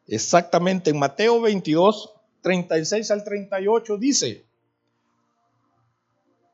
Exactamente 0.07 0.89
en 0.89 0.97
Mateo 0.97 1.41
22, 1.41 2.13
36 2.41 3.11
al 3.11 3.23
38 3.23 3.97
dice, 3.97 4.45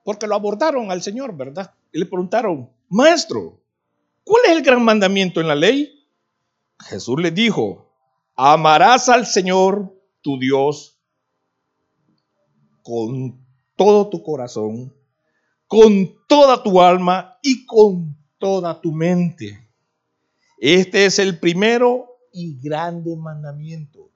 porque 0.03 0.27
lo 0.27 0.35
abordaron 0.35 0.91
al 0.91 1.01
Señor, 1.01 1.35
¿verdad? 1.35 1.73
Y 1.91 1.99
le 1.99 2.05
preguntaron, 2.05 2.69
maestro, 2.89 3.61
¿cuál 4.23 4.43
es 4.45 4.51
el 4.51 4.63
gran 4.63 4.83
mandamiento 4.83 5.41
en 5.41 5.47
la 5.47 5.55
ley? 5.55 6.07
Jesús 6.79 7.19
le 7.19 7.31
dijo, 7.31 7.91
amarás 8.35 9.09
al 9.09 9.25
Señor 9.25 9.93
tu 10.21 10.39
Dios 10.39 10.99
con 12.83 13.45
todo 13.75 14.09
tu 14.09 14.23
corazón, 14.23 14.93
con 15.67 16.25
toda 16.27 16.63
tu 16.63 16.81
alma 16.81 17.37
y 17.41 17.65
con 17.65 18.17
toda 18.37 18.79
tu 18.81 18.91
mente. 18.91 19.69
Este 20.57 21.05
es 21.05 21.19
el 21.19 21.39
primero 21.39 22.07
y 22.31 22.59
grande 22.59 23.15
mandamiento. 23.15 24.09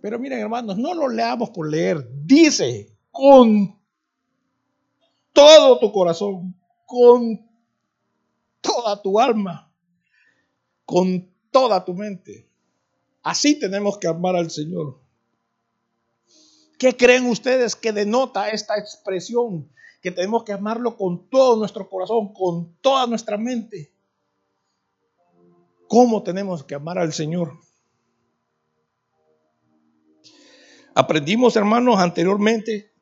Pero 0.00 0.18
miren 0.18 0.40
hermanos, 0.40 0.78
no 0.78 0.94
lo 0.94 1.08
leamos 1.08 1.50
por 1.50 1.68
leer. 1.70 2.08
Dice, 2.24 2.96
con 3.10 3.77
todo 5.32 5.78
tu 5.78 5.92
corazón, 5.92 6.54
con 6.86 7.46
toda 8.60 9.00
tu 9.02 9.20
alma, 9.20 9.72
con 10.84 11.28
toda 11.50 11.84
tu 11.84 11.94
mente. 11.94 12.48
Así 13.22 13.58
tenemos 13.58 13.98
que 13.98 14.08
amar 14.08 14.36
al 14.36 14.50
Señor. 14.50 14.98
¿Qué 16.78 16.96
creen 16.96 17.26
ustedes 17.26 17.74
que 17.74 17.92
denota 17.92 18.48
esta 18.50 18.78
expresión? 18.78 19.70
Que 20.00 20.12
tenemos 20.12 20.44
que 20.44 20.52
amarlo 20.52 20.96
con 20.96 21.28
todo 21.28 21.56
nuestro 21.56 21.88
corazón, 21.88 22.32
con 22.32 22.76
toda 22.80 23.06
nuestra 23.06 23.36
mente 23.36 23.92
cómo 25.88 26.22
tenemos 26.22 26.62
que 26.62 26.74
amar 26.76 26.98
al 26.98 27.12
Señor. 27.12 27.58
Aprendimos, 30.94 31.56
hermanos, 31.56 31.98
anteriormente, 31.98 32.92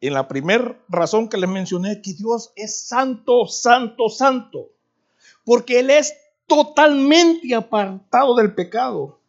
en 0.00 0.14
la 0.14 0.28
primera 0.28 0.78
razón 0.88 1.28
que 1.28 1.36
les 1.36 1.48
mencioné, 1.48 2.02
que 2.02 2.12
Dios 2.12 2.52
es 2.54 2.80
santo, 2.80 3.46
santo, 3.46 4.08
santo, 4.08 4.72
porque 5.44 5.80
Él 5.80 5.90
es 5.90 6.14
totalmente 6.46 7.54
apartado 7.54 8.34
del 8.36 8.54
pecado. 8.54 9.20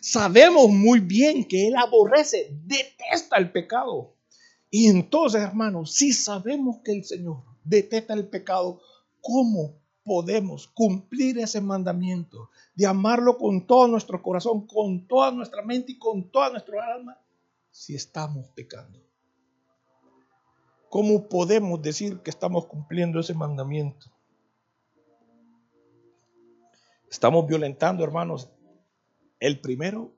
Sabemos 0.00 0.68
muy 0.68 1.00
bien 1.00 1.44
que 1.44 1.68
Él 1.68 1.76
aborrece, 1.76 2.56
detesta 2.64 3.36
el 3.36 3.50
pecado. 3.50 4.14
Y 4.70 4.88
entonces, 4.88 5.42
hermanos, 5.42 5.92
si 5.92 6.12
sabemos 6.12 6.78
que 6.84 6.92
el 6.92 7.04
Señor 7.04 7.42
detesta 7.64 8.14
el 8.14 8.26
pecado, 8.26 8.80
¿cómo 9.20 9.74
podemos 10.04 10.66
cumplir 10.68 11.38
ese 11.38 11.60
mandamiento 11.60 12.50
de 12.74 12.86
amarlo 12.86 13.38
con 13.38 13.66
todo 13.66 13.86
nuestro 13.86 14.22
corazón, 14.22 14.66
con 14.66 15.06
toda 15.06 15.30
nuestra 15.30 15.62
mente 15.62 15.92
y 15.92 15.98
con 15.98 16.30
toda 16.30 16.50
nuestra 16.50 16.94
alma 16.94 17.18
si 17.70 17.94
estamos 17.94 18.48
pecando? 18.54 19.01
¿Cómo 20.92 21.26
podemos 21.26 21.80
decir 21.80 22.20
que 22.20 22.28
estamos 22.28 22.66
cumpliendo 22.66 23.18
ese 23.18 23.32
mandamiento? 23.32 24.12
Estamos 27.10 27.46
violentando, 27.46 28.04
hermanos, 28.04 28.50
el 29.40 29.58
primero 29.62 30.14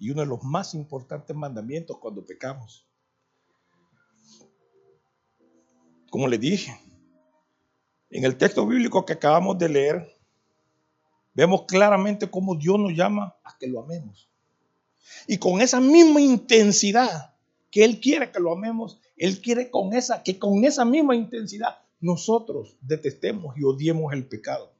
y 0.00 0.10
uno 0.10 0.22
de 0.22 0.26
los 0.26 0.42
más 0.42 0.74
importantes 0.74 1.36
mandamientos 1.36 1.96
cuando 1.98 2.26
pecamos. 2.26 2.88
Como 6.10 6.26
le 6.26 6.38
dije, 6.38 6.76
en 8.10 8.24
el 8.24 8.36
texto 8.36 8.66
bíblico 8.66 9.06
que 9.06 9.12
acabamos 9.12 9.58
de 9.58 9.68
leer, 9.68 10.12
vemos 11.34 11.66
claramente 11.68 12.28
cómo 12.28 12.56
Dios 12.56 12.80
nos 12.80 12.94
llama 12.94 13.36
a 13.44 13.56
que 13.56 13.68
lo 13.68 13.78
amemos. 13.78 14.28
Y 15.28 15.38
con 15.38 15.60
esa 15.60 15.80
misma 15.80 16.20
intensidad 16.20 17.36
que 17.70 17.84
Él 17.84 18.00
quiere 18.00 18.32
que 18.32 18.40
lo 18.40 18.50
amemos, 18.50 19.00
Él 19.20 19.42
quiere 19.42 19.70
con 19.70 19.92
esa, 19.92 20.22
que 20.22 20.38
con 20.38 20.64
esa 20.64 20.86
misma 20.86 21.14
intensidad 21.14 21.82
nosotros 22.00 22.78
detestemos 22.80 23.54
y 23.58 23.64
odiemos 23.64 24.14
el 24.14 24.26
pecado. 24.26 24.72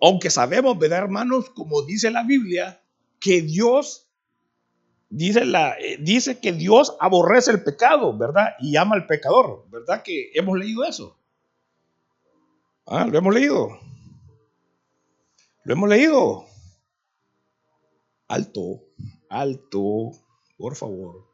Aunque 0.00 0.30
sabemos, 0.30 0.76
¿verdad, 0.76 0.98
hermanos? 0.98 1.48
Como 1.50 1.82
dice 1.82 2.10
la 2.10 2.24
Biblia, 2.24 2.82
que 3.20 3.40
Dios 3.40 4.08
dice, 5.08 5.44
la, 5.44 5.78
eh, 5.78 5.96
dice 6.00 6.40
que 6.40 6.52
Dios 6.52 6.96
aborrece 6.98 7.52
el 7.52 7.62
pecado, 7.62 8.18
¿verdad? 8.18 8.56
Y 8.58 8.74
ama 8.74 8.96
al 8.96 9.06
pecador, 9.06 9.64
¿verdad? 9.70 10.02
Que 10.02 10.32
hemos 10.34 10.58
leído 10.58 10.82
eso. 10.82 11.16
Ah, 12.84 13.06
lo 13.06 13.16
hemos 13.16 13.32
leído. 13.32 13.78
Lo 15.62 15.72
hemos 15.72 15.88
leído. 15.88 16.46
Alto, 18.26 18.82
alto, 19.30 20.10
por 20.58 20.74
favor. 20.74 21.31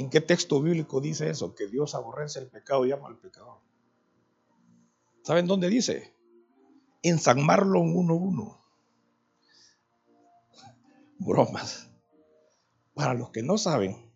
¿En 0.00 0.08
qué 0.08 0.22
texto 0.22 0.62
bíblico 0.62 1.02
dice 1.02 1.28
eso? 1.28 1.54
Que 1.54 1.66
Dios 1.66 1.94
aborrece 1.94 2.38
el 2.38 2.46
pecado 2.46 2.86
y 2.86 2.92
ama 2.92 3.08
al 3.08 3.18
pecador. 3.18 3.58
¿Saben 5.20 5.46
dónde 5.46 5.68
dice? 5.68 6.14
En 7.02 7.18
San 7.18 7.44
Marlon 7.44 7.94
1.1. 7.94 8.58
Bromas. 11.18 11.90
Para 12.94 13.12
los 13.12 13.28
que 13.28 13.42
no 13.42 13.58
saben, 13.58 14.10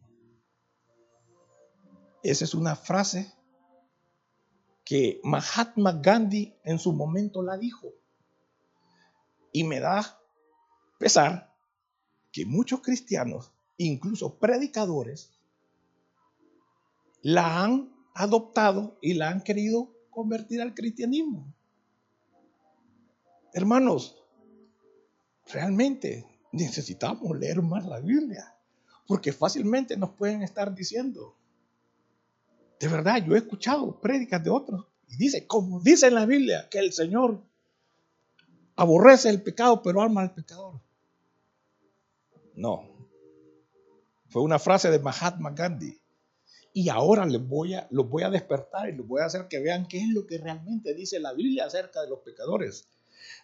esa 2.23 2.45
es 2.47 2.55
una 2.55 2.77
frase 2.77 3.31
que 4.87 5.21
Mahatma 5.23 5.93
Gandhi 5.93 6.57
en 6.65 6.79
su 6.79 6.95
momento 6.95 7.43
la 7.43 7.59
dijo. 7.59 7.93
Y 9.53 9.65
me 9.65 9.81
da 9.81 10.19
pesar 10.99 11.55
que 12.33 12.47
muchos 12.47 12.81
cristianos, 12.81 13.53
incluso 13.77 14.39
predicadores, 14.39 15.34
la 17.25 17.65
han 17.65 17.91
adoptado 18.15 18.99
y 19.01 19.15
la 19.15 19.31
han 19.31 19.41
querido 19.41 19.91
convertir 20.11 20.61
al 20.61 20.75
cristianismo. 20.75 21.53
Hermanos, 23.55 24.23
realmente 25.47 26.27
necesitamos 26.53 27.37
leer 27.39 27.63
más 27.63 27.87
la 27.87 27.99
Biblia, 27.99 28.55
porque 29.07 29.33
fácilmente 29.33 29.97
nos 29.97 30.11
pueden 30.11 30.43
estar 30.43 30.75
diciendo, 30.75 31.35
de 32.79 32.89
verdad, 32.89 33.25
yo 33.25 33.35
he 33.35 33.39
escuchado 33.39 33.99
prédicas 34.01 34.45
de 34.45 34.51
otros 34.51 34.87
y 35.09 35.17
dice, 35.17 35.47
como 35.47 35.81
dice 35.81 36.09
en 36.09 36.17
la 36.17 36.27
Biblia, 36.27 36.69
que 36.71 36.79
el 36.79 36.93
Señor 36.93 37.43
aborrece 38.77 39.31
el 39.31 39.43
pecado, 39.43 39.81
pero 39.83 40.03
ama 40.03 40.21
al 40.21 40.35
pecador. 40.35 40.79
No. 42.55 42.87
Fue 44.29 44.43
una 44.43 44.59
frase 44.59 44.91
de 44.91 44.99
Mahatma 44.99 45.53
Gandhi. 45.53 46.04
Y 46.77 46.89
ahora 46.89 47.25
les 47.25 47.47
voy 47.47 47.75
a, 47.75 47.87
los 47.93 48.11
voy 48.11 48.25
a 48.25 48.31
despertar 48.31 48.89
y 48.89 48.97
los 48.97 49.07
voy 49.07 49.23
a 49.23 49.27
hacer 49.27 49.47
que 49.47 49.61
vean 49.61 49.87
qué 49.87 50.01
es 50.01 50.09
lo 50.09 50.27
que 50.27 50.39
realmente 50.39 50.93
dice 50.93 51.21
la 51.21 51.33
Biblia 51.33 51.67
acerca 51.67 52.03
de 52.03 52.11
los 52.11 52.19
pecadores. 52.19 52.89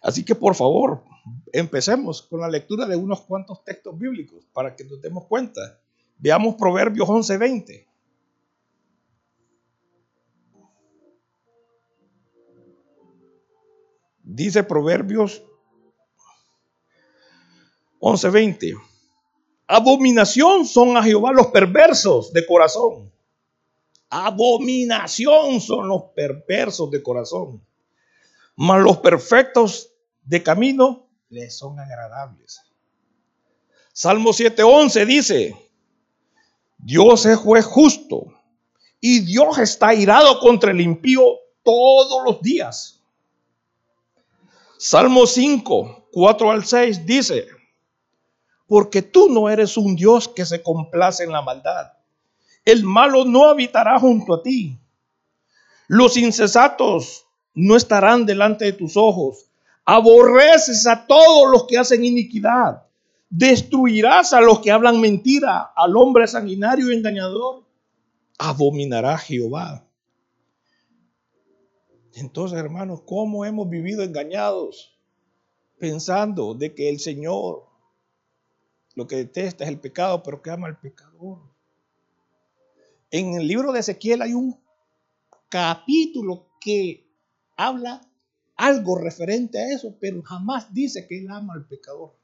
Así 0.03 0.25
que 0.25 0.35
por 0.35 0.57
favor, 0.57 1.05
empecemos 1.53 2.23
con 2.23 2.41
la 2.41 2.49
lectura 2.49 2.87
de 2.87 2.97
unos 2.97 3.21
cuantos 3.21 3.63
textos 3.65 3.97
bíblicos 3.97 4.45
para 4.53 4.75
que 4.75 4.85
nos 4.85 5.01
demos 5.01 5.27
cuenta. 5.27 5.79
Veamos 6.19 6.57
Proverbios 6.57 7.09
11:20. 7.09 7.87
Dice 14.25 14.65
Proverbios 14.65 15.45
11:20. 18.01 18.75
Abominación 19.69 20.67
son 20.67 20.97
a 20.97 21.03
Jehová 21.05 21.31
los 21.33 21.47
perversos 21.47 22.33
de 22.33 22.45
corazón. 22.45 23.13
Abominación 24.11 25.61
son 25.61 25.89
los 25.89 26.03
perversos 26.15 26.91
de 26.91 27.03
corazón. 27.03 27.65
Mas 28.57 28.83
los 28.83 28.99
perfectos 28.99 29.93
de 30.25 30.43
camino 30.43 31.07
les 31.29 31.57
son 31.57 31.79
agradables. 31.79 32.61
Salmo 33.93 34.31
7:11 34.33 35.07
dice, 35.07 35.57
Dios 36.77 37.25
es 37.27 37.39
juez 37.39 37.65
justo 37.65 38.27
y 39.01 39.21
Dios 39.21 39.59
está 39.59 39.95
irado 39.95 40.41
contra 40.41 40.73
el 40.73 40.81
impío 40.81 41.23
todos 41.63 42.25
los 42.25 42.43
días. 42.43 43.01
Salmo 44.79 45.27
5, 45.27 46.09
4 46.11 46.51
al 46.51 46.65
6 46.65 47.07
dice, 47.07 47.47
porque 48.67 49.03
tú 49.03 49.29
no 49.29 49.49
eres 49.49 49.77
un 49.77 49.95
Dios 49.95 50.27
que 50.29 50.47
se 50.47 50.63
complace 50.63 51.25
en 51.25 51.33
la 51.33 51.43
maldad. 51.43 51.93
El 52.65 52.85
malo 52.85 53.25
no 53.25 53.47
habitará 53.47 53.99
junto 53.99 54.35
a 54.35 54.43
ti. 54.43 54.79
Los 55.89 56.17
incesatos 56.17 57.27
no 57.55 57.77
estarán 57.77 58.27
delante 58.27 58.65
de 58.67 58.73
tus 58.73 58.97
ojos. 58.97 59.51
Aborreces 59.85 60.87
a 60.87 61.07
todos 61.07 61.51
los 61.51 61.67
que 61.67 61.79
hacen 61.79 62.05
iniquidad. 62.05 62.87
Destruirás 63.29 64.33
a 64.33 64.41
los 64.41 64.61
que 64.61 64.71
hablan 64.71 65.01
mentira, 65.01 65.73
al 65.75 65.97
hombre 65.97 66.27
sanguinario 66.27 66.91
y 66.91 66.97
engañador. 66.97 67.65
Abominará 68.39 69.19
Jehová. 69.19 69.85
Entonces, 72.15 72.59
hermanos, 72.59 73.03
¿cómo 73.07 73.45
hemos 73.45 73.69
vivido 73.69 74.03
engañados? 74.03 74.99
Pensando 75.79 76.55
de 76.55 76.75
que 76.75 76.89
el 76.89 77.01
Señor 77.01 77.71
lo 78.95 79.07
que 79.07 79.17
detesta 79.17 79.65
es 79.65 79.71
el 79.71 79.79
pecado, 79.79 80.23
pero 80.23 80.43
que 80.43 80.51
ama 80.51 80.67
al 80.67 80.79
pecador. 80.79 81.39
En 83.11 83.35
el 83.35 83.47
libro 83.47 83.73
de 83.73 83.81
Ezequiel 83.81 84.23
hay 84.23 84.35
un 84.35 84.61
capítulo 85.49 86.49
que 86.61 87.09
habla 87.57 88.01
algo 88.57 88.99
referente 88.99 89.59
a 89.59 89.75
eso, 89.75 89.97
pero 90.01 90.23
jamás 90.23 90.73
dice 90.73 91.07
que 91.09 91.19
él 91.19 91.31
ama 91.31 91.55
al 91.55 91.67
pecador. 91.67 92.15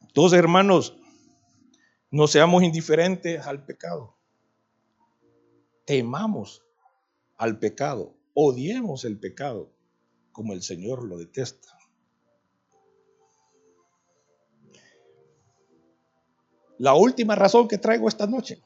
Entonces, 0.00 0.38
hermanos, 0.38 0.96
no 2.10 2.26
seamos 2.26 2.62
indiferentes 2.62 3.46
al 3.46 3.64
pecado. 3.64 4.16
Temamos 5.84 6.64
al 7.36 7.58
pecado, 7.58 8.16
odiemos 8.34 9.04
el 9.04 9.18
pecado 9.18 9.72
como 10.32 10.52
el 10.52 10.62
Señor 10.62 11.04
lo 11.04 11.18
detesta. 11.18 11.77
La 16.78 16.94
última 16.94 17.34
razón 17.34 17.66
que 17.66 17.78
traigo 17.78 18.08
esta 18.08 18.26
noche, 18.26 18.62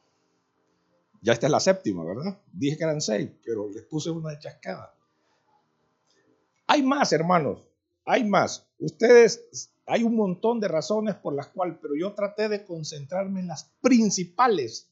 ya 1.23 1.33
esta 1.33 1.47
es 1.47 1.53
la 1.53 1.61
séptima, 1.61 2.05
¿verdad? 2.05 2.39
Dije 2.53 2.77
que 2.77 2.85
eran 2.85 3.01
seis, 3.01 3.31
pero 3.45 3.71
les 3.71 3.85
puse 3.85 4.11
una 4.11 4.31
de 4.31 4.39
chascada. 4.39 4.95
Hay 6.67 6.83
más, 6.83 7.13
hermanos, 7.13 7.63
hay 8.05 8.25
más. 8.25 8.67
Ustedes, 8.79 9.71
hay 9.87 10.03
un 10.03 10.17
montón 10.17 10.61
de 10.61 10.69
razones 10.69 11.15
por 11.15 11.35
las 11.35 11.49
cuales, 11.49 11.77
pero 11.81 11.95
yo 11.95 12.13
traté 12.13 12.49
de 12.49 12.65
concentrarme 12.65 13.41
en 13.41 13.47
las 13.47 13.71
principales, 13.81 14.89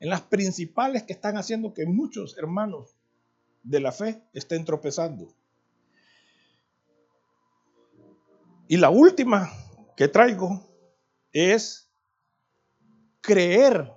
en 0.00 0.08
las 0.08 0.22
principales 0.22 1.02
que 1.02 1.12
están 1.12 1.36
haciendo 1.36 1.74
que 1.74 1.86
muchos 1.86 2.38
hermanos 2.38 2.94
de 3.62 3.80
la 3.80 3.92
fe 3.92 4.22
estén 4.32 4.64
tropezando. 4.64 5.28
Y 8.68 8.76
la 8.78 8.90
última 8.90 9.50
que 9.96 10.08
traigo 10.08 10.62
es 11.32 11.90
creer 13.24 13.90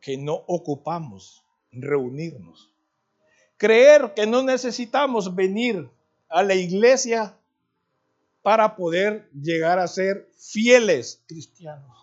que 0.00 0.16
no 0.16 0.34
ocupamos 0.46 1.44
reunirnos. 1.70 2.70
Creer 3.58 4.14
que 4.14 4.26
no 4.26 4.42
necesitamos 4.42 5.34
venir 5.34 5.90
a 6.28 6.42
la 6.42 6.54
iglesia 6.54 7.38
para 8.42 8.76
poder 8.76 9.30
llegar 9.32 9.78
a 9.78 9.86
ser 9.86 10.28
fieles 10.36 11.22
cristianos. 11.26 11.96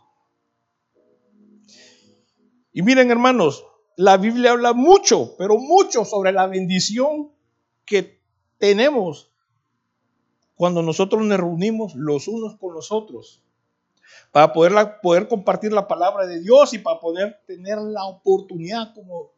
Y 2.71 2.83
miren 2.83 3.09
hermanos, 3.09 3.65
la 3.97 4.17
Biblia 4.17 4.51
habla 4.51 4.73
mucho, 4.73 5.35
pero 5.37 5.57
mucho 5.57 6.05
sobre 6.05 6.31
la 6.31 6.45
bendición 6.47 7.31
que 7.83 8.21
tenemos 8.59 9.31
cuando 10.55 10.83
nosotros 10.83 11.23
nos 11.23 11.39
reunimos 11.39 11.95
los 11.95 12.27
unos 12.27 12.57
con 12.57 12.75
los 12.75 12.91
otros 12.91 13.43
para 14.31 14.53
poder, 14.53 14.73
poder 15.01 15.27
compartir 15.27 15.71
la 15.71 15.87
palabra 15.87 16.25
de 16.25 16.39
Dios 16.39 16.73
y 16.73 16.79
para 16.79 16.99
poder 16.99 17.39
tener 17.45 17.77
la 17.77 18.05
oportunidad 18.05 18.93
como 18.93 19.31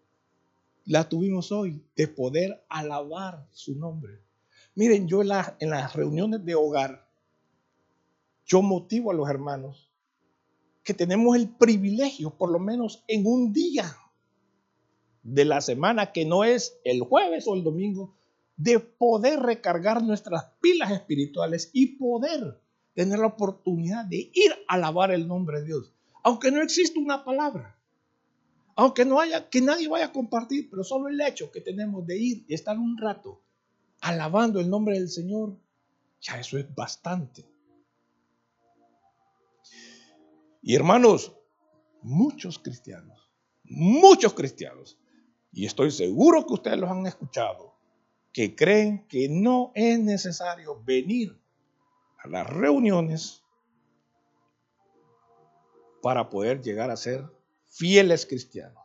la 0.85 1.07
tuvimos 1.07 1.51
hoy 1.51 1.81
de 1.95 2.07
poder 2.07 2.63
alabar 2.69 3.47
su 3.51 3.75
nombre. 3.75 4.19
Miren, 4.75 5.07
yo 5.07 5.21
en, 5.21 5.29
en 5.59 5.69
las 5.69 5.93
reuniones 5.93 6.43
de 6.43 6.55
hogar, 6.55 7.07
yo 8.45 8.61
motivo 8.61 9.11
a 9.11 9.13
los 9.13 9.29
hermanos 9.29 9.89
que 10.83 10.93
tenemos 10.93 11.35
el 11.37 11.49
privilegio, 11.49 12.31
por 12.31 12.51
lo 12.51 12.59
menos 12.59 13.03
en 13.07 13.25
un 13.25 13.53
día 13.53 13.95
de 15.23 15.45
la 15.45 15.61
semana, 15.61 16.11
que 16.11 16.25
no 16.25 16.43
es 16.43 16.77
el 16.83 17.01
jueves 17.01 17.47
o 17.47 17.55
el 17.55 17.63
domingo, 17.63 18.13
de 18.57 18.79
poder 18.79 19.39
recargar 19.39 20.03
nuestras 20.03 20.45
pilas 20.61 20.91
espirituales 20.91 21.69
y 21.73 21.97
poder 21.97 22.61
tener 22.93 23.19
la 23.19 23.27
oportunidad 23.27 24.05
de 24.05 24.29
ir 24.33 24.51
a 24.67 24.75
alabar 24.75 25.11
el 25.11 25.27
nombre 25.27 25.59
de 25.59 25.67
Dios. 25.67 25.93
Aunque 26.23 26.51
no 26.51 26.61
exista 26.61 26.99
una 26.99 27.23
palabra, 27.23 27.77
aunque 28.75 29.05
no 29.05 29.19
haya, 29.19 29.49
que 29.49 29.61
nadie 29.61 29.87
vaya 29.87 30.05
a 30.05 30.11
compartir, 30.11 30.69
pero 30.69 30.83
solo 30.83 31.09
el 31.09 31.19
hecho 31.21 31.51
que 31.51 31.61
tenemos 31.61 32.05
de 32.07 32.17
ir 32.17 32.45
y 32.47 32.53
estar 32.53 32.77
un 32.77 32.97
rato 32.97 33.41
alabando 34.01 34.59
el 34.59 34.69
nombre 34.69 34.97
del 34.97 35.09
Señor, 35.09 35.57
ya 36.21 36.39
eso 36.39 36.57
es 36.57 36.73
bastante. 36.73 37.45
Y 40.61 40.75
hermanos, 40.75 41.33
muchos 42.01 42.57
cristianos, 42.57 43.29
muchos 43.63 44.33
cristianos, 44.33 44.97
y 45.51 45.65
estoy 45.65 45.91
seguro 45.91 46.45
que 46.45 46.53
ustedes 46.53 46.79
los 46.79 46.89
han 46.89 47.05
escuchado, 47.05 47.75
que 48.31 48.55
creen 48.55 49.05
que 49.07 49.27
no 49.29 49.71
es 49.75 49.99
necesario 49.99 50.81
venir 50.83 51.42
las 52.25 52.49
reuniones 52.49 53.43
para 56.01 56.29
poder 56.29 56.61
llegar 56.61 56.91
a 56.91 56.97
ser 56.97 57.25
fieles 57.65 58.25
cristianos. 58.25 58.83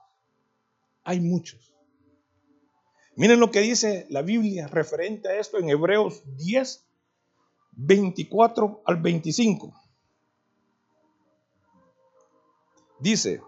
Hay 1.05 1.21
muchos. 1.21 1.75
Miren 3.17 3.41
lo 3.41 3.51
que 3.51 3.61
dice 3.61 4.07
la 4.11 4.23
Biblia 4.23 4.69
referente 4.69 5.29
a 5.29 5.39
esto 5.39 5.59
en 5.59 5.69
Hebreos 5.69 6.23
10, 6.37 6.87
24 7.73 8.83
al 8.85 8.97
25. 8.97 9.73
Dice, 13.01 13.41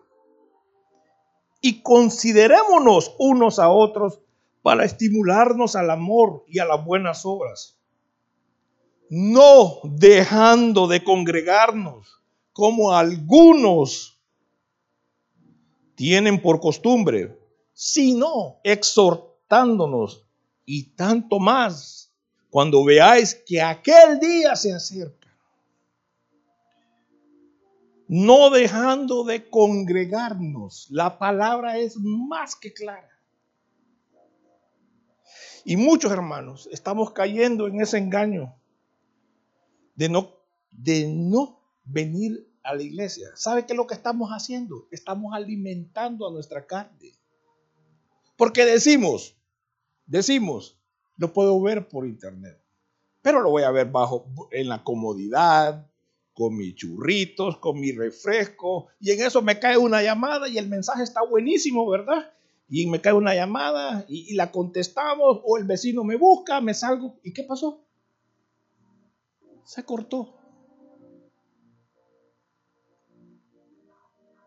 y 1.60 1.82
considerémonos 1.82 3.14
unos 3.18 3.58
a 3.58 3.68
otros 3.68 4.20
para 4.62 4.84
estimularnos 4.84 5.76
al 5.76 5.90
amor 5.90 6.44
y 6.46 6.58
a 6.58 6.64
las 6.64 6.84
buenas 6.84 7.24
obras 7.24 7.79
no 9.10 9.80
dejando 9.82 10.86
de 10.86 11.02
congregarnos 11.02 12.22
como 12.52 12.92
algunos 12.92 14.20
tienen 15.96 16.40
por 16.40 16.60
costumbre, 16.60 17.36
sino 17.72 18.60
exhortándonos 18.62 20.24
y 20.64 20.94
tanto 20.94 21.40
más 21.40 22.12
cuando 22.50 22.84
veáis 22.84 23.34
que 23.34 23.60
aquel 23.60 24.20
día 24.20 24.54
se 24.54 24.72
acerca, 24.72 25.36
no 28.06 28.50
dejando 28.50 29.24
de 29.24 29.50
congregarnos. 29.50 30.86
La 30.88 31.18
palabra 31.18 31.78
es 31.78 31.96
más 31.96 32.54
que 32.54 32.72
clara. 32.72 33.10
Y 35.64 35.76
muchos 35.76 36.12
hermanos 36.12 36.68
estamos 36.70 37.10
cayendo 37.10 37.66
en 37.66 37.80
ese 37.80 37.98
engaño 37.98 38.59
de 39.94 40.08
no, 40.08 40.30
de 40.70 41.06
no 41.06 41.60
venir 41.84 42.50
a 42.62 42.74
la 42.74 42.82
iglesia. 42.82 43.28
¿Sabe 43.34 43.66
qué 43.66 43.72
es 43.72 43.76
lo 43.76 43.86
que 43.86 43.94
estamos 43.94 44.30
haciendo? 44.30 44.86
Estamos 44.90 45.34
alimentando 45.34 46.28
a 46.28 46.32
nuestra 46.32 46.66
carne. 46.66 47.12
Porque 48.36 48.64
decimos, 48.64 49.36
decimos, 50.06 50.78
lo 51.16 51.32
puedo 51.32 51.60
ver 51.60 51.88
por 51.88 52.06
internet, 52.06 52.58
pero 53.22 53.40
lo 53.40 53.50
voy 53.50 53.64
a 53.64 53.70
ver 53.70 53.90
bajo 53.90 54.26
en 54.50 54.68
la 54.68 54.82
comodidad, 54.82 55.86
con 56.32 56.56
mis 56.56 56.74
churritos, 56.74 57.58
con 57.58 57.78
mi 57.78 57.92
refresco, 57.92 58.86
y 58.98 59.10
en 59.10 59.20
eso 59.20 59.42
me 59.42 59.58
cae 59.58 59.76
una 59.76 60.02
llamada 60.02 60.48
y 60.48 60.56
el 60.56 60.68
mensaje 60.68 61.02
está 61.02 61.22
buenísimo, 61.22 61.86
¿verdad? 61.86 62.32
Y 62.66 62.86
me 62.86 63.02
cae 63.02 63.12
una 63.12 63.34
llamada 63.34 64.06
y, 64.08 64.32
y 64.32 64.34
la 64.34 64.50
contestamos, 64.50 65.40
o 65.44 65.58
el 65.58 65.64
vecino 65.64 66.02
me 66.02 66.16
busca, 66.16 66.62
me 66.62 66.72
salgo, 66.72 67.18
¿y 67.22 67.34
qué 67.34 67.42
pasó? 67.42 67.84
Se 69.64 69.84
cortó. 69.84 70.36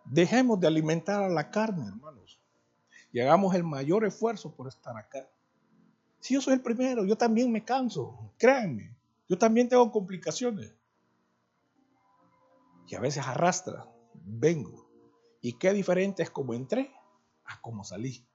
Dejemos 0.06 0.60
de 0.60 0.68
alimentar 0.68 1.24
a 1.24 1.30
la 1.30 1.50
carne, 1.50 1.88
hermanos, 1.88 2.40
y 3.12 3.20
hagamos 3.20 3.56
el 3.56 3.64
mayor 3.64 4.06
esfuerzo 4.06 4.54
por 4.54 4.68
estar 4.68 4.96
acá. 4.96 5.28
Si 6.20 6.36
yo 6.36 6.42
soy 6.42 6.54
el 6.54 6.62
primero, 6.62 7.04
yo 7.06 7.18
también 7.18 7.52
me 7.52 7.66
canso, 7.66 8.32
créanme, 8.38 8.96
yo 9.28 9.38
también 9.38 9.68
tengo 9.68 9.92
complicaciones. 9.92 10.74
Y 12.88 12.96
a 12.96 13.00
veces 13.00 13.26
arrastra, 13.26 13.88
vengo. 14.14 14.88
Y 15.42 15.54
qué 15.54 15.74
diferente 15.74 16.24
es 16.24 16.30
como 16.30 16.54
entré 16.54 16.94
a 17.46 17.60
como 17.60 17.84
salí. 17.84 18.26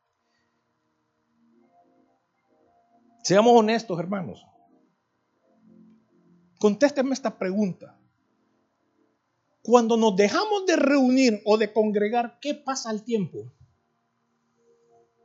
Seamos 3.22 3.52
honestos, 3.54 3.98
hermanos. 3.98 4.44
Contéstenme 6.58 7.14
esta 7.14 7.38
pregunta. 7.38 7.96
Cuando 9.62 9.96
nos 9.96 10.16
dejamos 10.16 10.66
de 10.66 10.76
reunir 10.76 11.42
o 11.44 11.56
de 11.56 11.72
congregar, 11.72 12.38
¿qué 12.40 12.54
pasa 12.54 12.90
al 12.90 13.04
tiempo? 13.04 13.52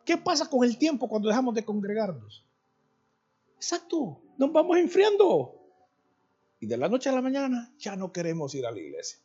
¿Qué 0.05 0.17
pasa 0.17 0.49
con 0.49 0.63
el 0.63 0.77
tiempo 0.77 1.07
cuando 1.07 1.29
dejamos 1.29 1.55
de 1.55 1.63
congregarnos? 1.63 2.45
Exacto, 3.55 4.21
nos 4.37 4.51
vamos 4.51 4.77
enfriando. 4.77 5.59
Y 6.59 6.67
de 6.67 6.77
la 6.77 6.89
noche 6.89 7.09
a 7.09 7.13
la 7.13 7.21
mañana 7.21 7.73
ya 7.77 7.95
no 7.95 8.11
queremos 8.11 8.53
ir 8.55 8.65
a 8.65 8.71
la 8.71 8.79
iglesia. 8.79 9.19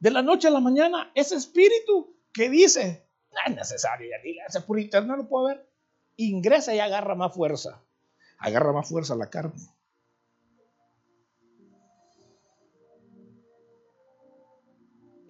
De 0.00 0.10
la 0.10 0.22
noche 0.22 0.48
a 0.48 0.50
la 0.50 0.60
mañana, 0.60 1.12
ese 1.14 1.36
espíritu 1.36 2.16
que 2.32 2.50
dice, 2.50 3.06
no 3.30 3.38
es 3.46 3.56
necesario 3.56 4.08
ir 4.08 4.14
a 4.14 4.18
la 4.18 4.28
iglesia, 4.28 4.66
por 4.66 4.80
internet 4.80 5.16
lo 5.16 5.28
puedo 5.28 5.46
ver, 5.46 5.68
ingresa 6.16 6.74
y 6.74 6.80
agarra 6.80 7.14
más 7.14 7.32
fuerza. 7.32 7.80
Agarra 8.38 8.72
más 8.72 8.88
fuerza 8.88 9.14
la 9.14 9.30
carne. 9.30 9.62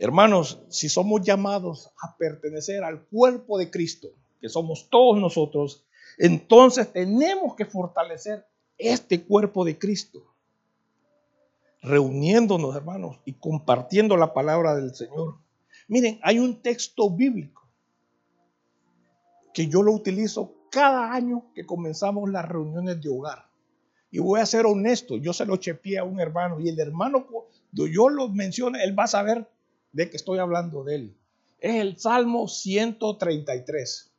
Hermanos, 0.05 0.61
si 0.69 0.91
somos 0.91 1.23
llamados 1.23 1.91
a 1.99 2.15
pertenecer 2.19 2.85
al 2.85 3.07
cuerpo 3.07 3.57
de 3.57 3.71
Cristo, 3.71 4.09
que 4.39 4.51
somos 4.51 4.91
todos 4.91 5.19
nosotros, 5.19 5.87
entonces 6.19 6.93
tenemos 6.93 7.55
que 7.57 7.65
fortalecer 7.65 8.45
este 8.77 9.25
cuerpo 9.25 9.65
de 9.65 9.79
Cristo, 9.79 10.35
reuniéndonos, 11.81 12.77
hermanos, 12.77 13.19
y 13.25 13.33
compartiendo 13.33 14.19
la 14.19 14.35
palabra 14.35 14.75
del 14.75 14.95
Señor. 14.95 15.39
Miren, 15.89 16.21
hay 16.23 16.39
un 16.39 16.61
texto 16.61 17.09
bíblico 17.09 17.67
que 19.55 19.69
yo 19.69 19.83
lo 19.83 19.93
utilizo 19.93 20.53
cada 20.71 21.15
año 21.15 21.51
que 21.55 21.65
comenzamos 21.65 22.29
las 22.29 22.47
reuniones 22.47 23.01
de 23.01 23.09
hogar. 23.09 23.47
Y 24.11 24.19
voy 24.19 24.41
a 24.41 24.45
ser 24.45 24.67
honesto, 24.67 25.17
yo 25.17 25.33
se 25.33 25.47
lo 25.47 25.57
chepié 25.57 25.97
a 25.97 26.05
un 26.05 26.21
hermano 26.21 26.61
y 26.61 26.69
el 26.69 26.79
hermano, 26.79 27.27
cuando 27.27 27.87
yo 27.91 28.11
lo 28.11 28.29
menciono, 28.29 28.77
él 28.79 28.97
va 28.97 29.05
a 29.05 29.09
saber 29.09 29.49
de 29.95 30.11
que 30.11 30.17
estoy 30.17 30.39
hablando 30.39 30.85
de 30.85 30.97
él. 30.97 31.17
Es 31.61 31.77
el 31.77 31.99
Salmo 31.99 32.47
133. 32.49 34.13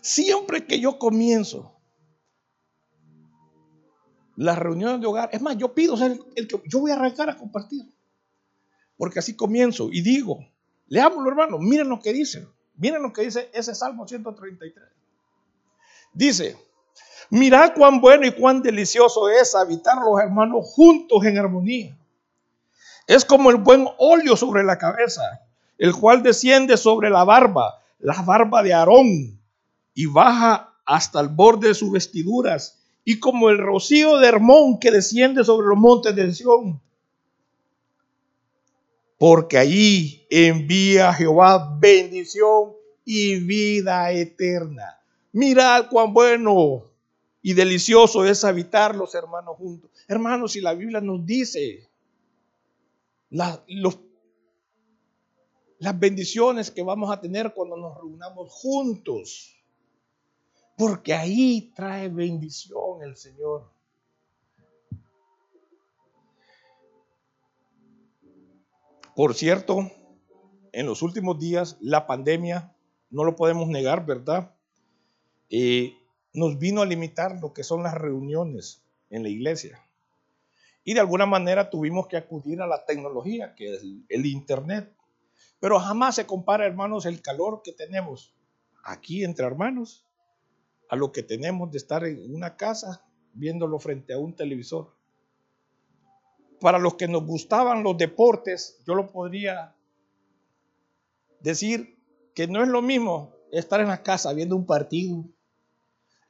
Siempre 0.00 0.64
que 0.64 0.80
yo 0.80 0.98
comienzo 0.98 1.76
las 4.36 4.58
reuniones 4.58 5.00
de 5.00 5.06
hogar, 5.06 5.28
es 5.32 5.42
más, 5.42 5.58
yo 5.58 5.74
pido 5.74 5.96
ser 5.96 6.18
el, 6.36 6.48
que 6.48 6.62
yo 6.66 6.80
voy 6.80 6.92
a 6.92 6.94
arrancar 6.94 7.28
a 7.28 7.36
compartir. 7.36 7.92
Porque 8.96 9.18
así 9.18 9.34
comienzo 9.34 9.88
y 9.92 10.00
digo, 10.00 10.38
leámoslo 10.86 11.28
hermano, 11.28 11.58
miren 11.58 11.88
lo 11.88 12.00
que 12.00 12.12
dice, 12.12 12.46
miren 12.76 13.02
lo 13.02 13.12
que 13.12 13.22
dice 13.22 13.50
ese 13.52 13.74
Salmo 13.74 14.06
133. 14.06 14.84
Dice, 16.14 16.56
mirad 17.28 17.74
cuán 17.74 18.00
bueno 18.00 18.24
y 18.26 18.32
cuán 18.32 18.62
delicioso 18.62 19.28
es 19.28 19.54
habitar 19.56 19.98
los 19.98 20.20
hermanos 20.20 20.66
juntos 20.74 21.24
en 21.24 21.38
armonía. 21.38 21.98
Es 23.06 23.24
como 23.24 23.50
el 23.50 23.56
buen 23.56 23.86
óleo 23.98 24.36
sobre 24.36 24.62
la 24.62 24.78
cabeza, 24.78 25.42
el 25.78 25.94
cual 25.94 26.22
desciende 26.22 26.76
sobre 26.76 27.10
la 27.10 27.24
barba, 27.24 27.82
la 27.98 28.22
barba 28.22 28.62
de 28.62 28.72
Aarón, 28.72 29.40
y 29.94 30.06
baja 30.06 30.74
hasta 30.84 31.20
el 31.20 31.28
borde 31.28 31.68
de 31.68 31.74
sus 31.74 31.90
vestiduras, 31.90 32.78
y 33.04 33.18
como 33.18 33.50
el 33.50 33.58
rocío 33.58 34.18
de 34.18 34.28
Hermón 34.28 34.78
que 34.78 34.90
desciende 34.90 35.44
sobre 35.44 35.66
los 35.66 35.78
montes 35.78 36.14
de 36.14 36.32
Sión. 36.32 36.80
Porque 39.18 39.58
allí 39.58 40.26
envía 40.30 41.12
Jehová 41.12 41.76
bendición 41.78 42.72
y 43.04 43.36
vida 43.40 44.10
eterna. 44.12 45.00
Mirad 45.32 45.88
cuán 45.88 46.12
bueno 46.12 46.84
y 47.40 47.54
delicioso 47.54 48.24
es 48.24 48.44
habitar 48.44 48.94
los 48.94 49.14
hermanos 49.14 49.56
juntos. 49.56 49.90
Hermanos, 50.06 50.52
si 50.52 50.60
la 50.60 50.74
Biblia 50.74 51.00
nos 51.00 51.24
dice 51.26 51.88
las 53.32 53.58
bendiciones 55.98 56.70
que 56.70 56.82
vamos 56.82 57.10
a 57.10 57.20
tener 57.20 57.54
cuando 57.54 57.76
nos 57.76 57.96
reunamos 57.96 58.50
juntos. 58.52 59.56
Porque 60.76 61.14
ahí 61.14 61.72
trae 61.74 62.08
bendición 62.08 63.02
el 63.02 63.16
Señor. 63.16 63.70
Por 69.14 69.34
cierto, 69.34 69.90
en 70.72 70.86
los 70.86 71.02
últimos 71.02 71.38
días 71.38 71.76
la 71.80 72.06
pandemia, 72.06 72.74
no 73.10 73.24
lo 73.24 73.36
podemos 73.36 73.68
negar, 73.68 74.06
¿verdad? 74.06 74.54
Eh, 75.50 75.94
nos 76.32 76.58
vino 76.58 76.80
a 76.80 76.86
limitar 76.86 77.38
lo 77.40 77.52
que 77.52 77.62
son 77.62 77.82
las 77.82 77.94
reuniones 77.94 78.82
en 79.10 79.22
la 79.22 79.28
iglesia. 79.28 79.84
Y 80.84 80.94
de 80.94 81.00
alguna 81.00 81.26
manera 81.26 81.70
tuvimos 81.70 82.08
que 82.08 82.16
acudir 82.16 82.60
a 82.60 82.66
la 82.66 82.84
tecnología, 82.84 83.54
que 83.54 83.74
es 83.74 83.82
el 84.08 84.26
Internet. 84.26 84.94
Pero 85.60 85.78
jamás 85.78 86.16
se 86.16 86.26
compara, 86.26 86.66
hermanos, 86.66 87.06
el 87.06 87.22
calor 87.22 87.62
que 87.62 87.72
tenemos 87.72 88.34
aquí 88.84 89.24
entre 89.24 89.46
hermanos 89.46 90.06
a 90.88 90.96
lo 90.96 91.12
que 91.12 91.22
tenemos 91.22 91.70
de 91.70 91.78
estar 91.78 92.04
en 92.04 92.34
una 92.34 92.56
casa 92.56 93.06
viéndolo 93.32 93.78
frente 93.78 94.12
a 94.12 94.18
un 94.18 94.34
televisor. 94.34 94.94
Para 96.60 96.78
los 96.78 96.94
que 96.94 97.08
nos 97.08 97.24
gustaban 97.24 97.82
los 97.82 97.96
deportes, 97.96 98.82
yo 98.86 98.94
lo 98.94 99.10
podría 99.10 99.74
decir 101.40 101.98
que 102.34 102.46
no 102.46 102.62
es 102.62 102.68
lo 102.68 102.82
mismo 102.82 103.34
estar 103.52 103.80
en 103.80 103.88
la 103.88 104.02
casa 104.02 104.32
viendo 104.32 104.56
un 104.56 104.66
partido 104.66 105.24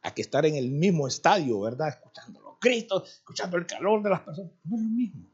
a 0.03 0.15
que 0.15 0.23
estar 0.23 0.45
en 0.47 0.57
el 0.57 0.71
mismo 0.71 1.07
estadio, 1.07 1.61
¿verdad? 1.61 1.89
Escuchando 1.89 2.42
Escuchando 2.71 3.57
el 3.57 3.67
calor 3.67 4.03
de 4.03 4.11
las 4.11 4.21
personas. 4.21 4.53
No 4.65 4.77
es 4.77 4.83
lo 4.83 4.89
mismo. 4.89 5.29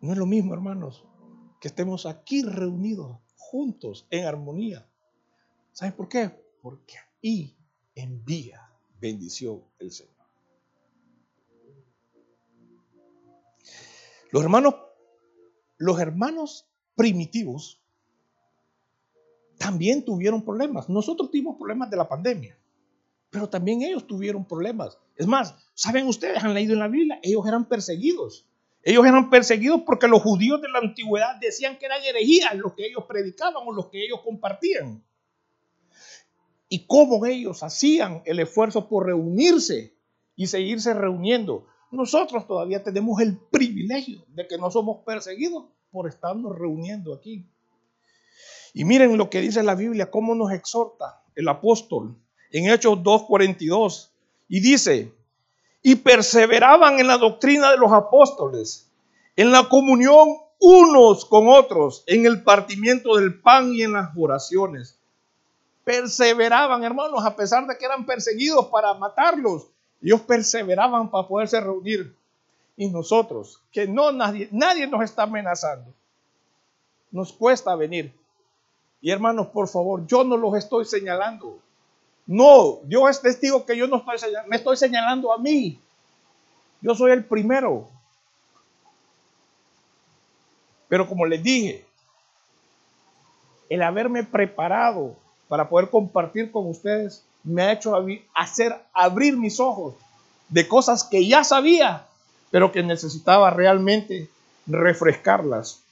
No 0.00 0.12
es 0.12 0.18
lo 0.18 0.26
mismo, 0.26 0.54
hermanos, 0.54 1.04
que 1.60 1.68
estemos 1.68 2.06
aquí 2.06 2.42
reunidos, 2.42 3.18
juntos, 3.36 4.06
en 4.10 4.26
armonía. 4.26 4.86
¿Saben 5.72 5.94
por 5.94 6.08
qué? 6.08 6.30
Porque 6.62 6.96
ahí 7.22 7.56
envía 7.94 8.70
bendición 9.00 9.64
el 9.78 9.90
Señor. 9.90 10.14
Los 14.30 14.42
hermanos, 14.42 14.74
los 15.78 15.98
hermanos 15.98 16.68
primitivos 16.94 17.82
también 19.58 20.04
tuvieron 20.04 20.44
problemas. 20.44 20.88
Nosotros 20.88 21.30
tuvimos 21.30 21.56
problemas 21.56 21.90
de 21.90 21.96
la 21.96 22.08
pandemia. 22.08 22.58
Pero 23.36 23.50
también 23.50 23.82
ellos 23.82 24.06
tuvieron 24.06 24.46
problemas. 24.46 24.98
Es 25.14 25.26
más, 25.26 25.54
¿saben 25.74 26.06
ustedes? 26.06 26.42
Han 26.42 26.54
leído 26.54 26.72
en 26.72 26.78
la 26.78 26.88
Biblia, 26.88 27.20
ellos 27.22 27.46
eran 27.46 27.66
perseguidos. 27.66 28.46
Ellos 28.82 29.04
eran 29.04 29.28
perseguidos 29.28 29.82
porque 29.84 30.08
los 30.08 30.22
judíos 30.22 30.62
de 30.62 30.70
la 30.70 30.78
antigüedad 30.78 31.36
decían 31.38 31.78
que 31.78 31.84
eran 31.84 32.02
herejías 32.02 32.54
los 32.54 32.72
que 32.72 32.86
ellos 32.86 33.04
predicaban 33.06 33.62
o 33.66 33.72
los 33.72 33.88
que 33.90 34.02
ellos 34.02 34.22
compartían. 34.24 35.04
y 36.70 36.86
cómo 36.86 37.26
ellos 37.26 37.62
hacían 37.62 38.22
el 38.24 38.40
esfuerzo 38.40 38.88
por 38.88 39.04
reunirse 39.04 39.94
y 40.34 40.46
seguirse 40.46 40.94
reuniendo. 40.94 41.66
Nosotros 41.90 42.46
todavía 42.46 42.82
tenemos 42.82 43.20
el 43.20 43.36
privilegio 43.36 44.24
de 44.28 44.48
que 44.48 44.56
no 44.56 44.70
somos 44.70 45.04
perseguidos 45.04 45.66
por 45.90 46.08
estarnos 46.08 46.58
reuniendo 46.58 47.12
aquí. 47.12 47.46
Y 48.72 48.84
miren 48.84 49.18
lo 49.18 49.28
que 49.28 49.42
dice 49.42 49.62
la 49.62 49.74
Biblia, 49.74 50.10
cómo 50.10 50.34
nos 50.34 50.52
exhorta 50.52 51.22
el 51.34 51.46
apóstol 51.48 52.16
en 52.52 52.70
Hechos 52.70 52.98
2.42. 52.98 54.08
Y 54.48 54.60
dice, 54.60 55.12
y 55.82 55.94
perseveraban 55.96 56.98
en 56.98 57.06
la 57.06 57.18
doctrina 57.18 57.70
de 57.70 57.76
los 57.76 57.92
apóstoles, 57.92 58.90
en 59.36 59.52
la 59.52 59.68
comunión 59.68 60.36
unos 60.58 61.24
con 61.24 61.48
otros, 61.48 62.02
en 62.06 62.26
el 62.26 62.42
partimiento 62.42 63.16
del 63.16 63.40
pan 63.40 63.72
y 63.72 63.82
en 63.82 63.92
las 63.92 64.10
oraciones. 64.16 64.98
Perseveraban, 65.84 66.82
hermanos, 66.82 67.24
a 67.24 67.36
pesar 67.36 67.66
de 67.66 67.76
que 67.78 67.84
eran 67.84 68.06
perseguidos 68.06 68.66
para 68.66 68.94
matarlos. 68.94 69.68
Ellos 70.02 70.22
perseveraban 70.22 71.10
para 71.10 71.28
poderse 71.28 71.60
reunir. 71.60 72.16
Y 72.76 72.88
nosotros, 72.88 73.62
que 73.72 73.86
no 73.86 74.12
nadie, 74.12 74.48
nadie 74.52 74.86
nos 74.86 75.02
está 75.02 75.22
amenazando, 75.22 75.94
nos 77.10 77.32
cuesta 77.32 77.74
venir. 77.74 78.12
Y 79.00 79.10
hermanos, 79.10 79.46
por 79.46 79.68
favor, 79.68 80.06
yo 80.06 80.24
no 80.24 80.36
los 80.36 80.56
estoy 80.56 80.84
señalando. 80.84 81.60
No, 82.26 82.80
Dios 82.84 83.10
es 83.10 83.22
testigo 83.22 83.64
que 83.64 83.76
yo 83.76 83.86
no 83.86 83.98
estoy 83.98 84.18
señalando, 84.18 84.50
me 84.50 84.56
estoy 84.56 84.76
señalando 84.76 85.32
a 85.32 85.38
mí. 85.38 85.78
Yo 86.80 86.94
soy 86.94 87.12
el 87.12 87.24
primero. 87.24 87.88
Pero 90.88 91.08
como 91.08 91.24
les 91.26 91.42
dije, 91.42 91.84
el 93.68 93.82
haberme 93.82 94.24
preparado 94.24 95.16
para 95.48 95.68
poder 95.68 95.90
compartir 95.90 96.50
con 96.50 96.68
ustedes 96.68 97.24
me 97.44 97.62
ha 97.62 97.72
hecho 97.72 97.94
hacer 98.34 98.76
abrir 98.92 99.36
mis 99.36 99.60
ojos 99.60 99.94
de 100.48 100.66
cosas 100.66 101.04
que 101.04 101.26
ya 101.26 101.44
sabía, 101.44 102.06
pero 102.50 102.72
que 102.72 102.82
necesitaba 102.82 103.50
realmente 103.50 104.28
refrescarlas. 104.66 105.82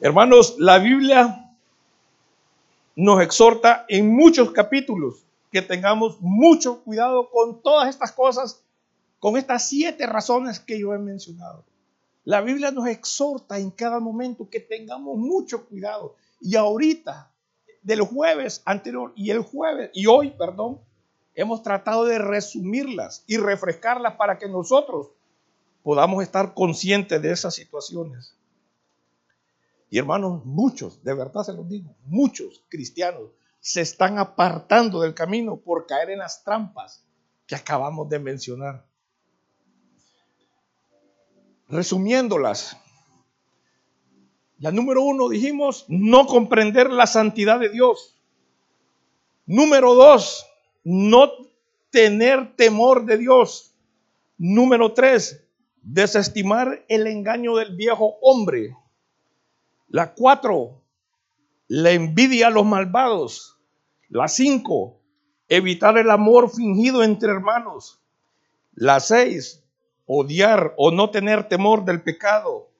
Hermanos, 0.00 0.56
la 0.58 0.78
Biblia 0.78 1.43
nos 2.96 3.20
exhorta 3.22 3.84
en 3.88 4.14
muchos 4.14 4.52
capítulos 4.52 5.24
que 5.50 5.62
tengamos 5.62 6.20
mucho 6.20 6.82
cuidado 6.82 7.30
con 7.30 7.62
todas 7.62 7.88
estas 7.88 8.12
cosas, 8.12 8.62
con 9.20 9.36
estas 9.36 9.68
siete 9.68 10.06
razones 10.06 10.60
que 10.60 10.78
yo 10.78 10.94
he 10.94 10.98
mencionado. 10.98 11.64
La 12.24 12.40
Biblia 12.40 12.70
nos 12.70 12.86
exhorta 12.86 13.58
en 13.58 13.70
cada 13.70 14.00
momento 14.00 14.48
que 14.48 14.60
tengamos 14.60 15.18
mucho 15.18 15.66
cuidado. 15.66 16.16
Y 16.40 16.56
ahorita, 16.56 17.30
del 17.82 18.00
jueves 18.00 18.62
anterior 18.64 19.12
y 19.14 19.30
el 19.30 19.40
jueves, 19.40 19.90
y 19.92 20.06
hoy, 20.06 20.30
perdón, 20.30 20.80
hemos 21.34 21.62
tratado 21.62 22.04
de 22.04 22.18
resumirlas 22.18 23.24
y 23.26 23.36
refrescarlas 23.36 24.14
para 24.14 24.38
que 24.38 24.48
nosotros 24.48 25.08
podamos 25.82 26.22
estar 26.22 26.54
conscientes 26.54 27.20
de 27.20 27.30
esas 27.30 27.54
situaciones. 27.54 28.34
Y 29.94 29.98
hermanos, 29.98 30.44
muchos, 30.44 31.04
de 31.04 31.14
verdad 31.14 31.44
se 31.44 31.52
los 31.52 31.68
digo, 31.68 31.94
muchos 32.06 32.64
cristianos 32.68 33.30
se 33.60 33.80
están 33.80 34.18
apartando 34.18 35.00
del 35.00 35.14
camino 35.14 35.60
por 35.60 35.86
caer 35.86 36.10
en 36.10 36.18
las 36.18 36.42
trampas 36.42 37.06
que 37.46 37.54
acabamos 37.54 38.08
de 38.08 38.18
mencionar. 38.18 38.84
Resumiéndolas, 41.68 42.76
la 44.58 44.72
número 44.72 45.00
uno 45.00 45.28
dijimos, 45.28 45.84
no 45.86 46.26
comprender 46.26 46.90
la 46.90 47.06
santidad 47.06 47.60
de 47.60 47.68
Dios. 47.68 48.20
Número 49.46 49.94
dos, 49.94 50.44
no 50.82 51.30
tener 51.90 52.56
temor 52.56 53.06
de 53.06 53.16
Dios. 53.16 53.76
Número 54.38 54.92
tres, 54.92 55.46
desestimar 55.82 56.84
el 56.88 57.06
engaño 57.06 57.54
del 57.54 57.76
viejo 57.76 58.16
hombre. 58.22 58.76
La 59.88 60.14
cuatro, 60.14 60.82
la 61.68 61.90
envidia 61.90 62.48
a 62.48 62.50
los 62.50 62.64
malvados. 62.64 63.58
La 64.08 64.28
cinco, 64.28 65.00
evitar 65.48 65.98
el 65.98 66.10
amor 66.10 66.50
fingido 66.50 67.02
entre 67.02 67.30
hermanos. 67.30 68.00
La 68.74 69.00
seis, 69.00 69.64
odiar 70.06 70.74
o 70.76 70.90
no 70.90 71.10
tener 71.10 71.48
temor 71.48 71.84
del 71.84 72.02
pecado. 72.02 72.70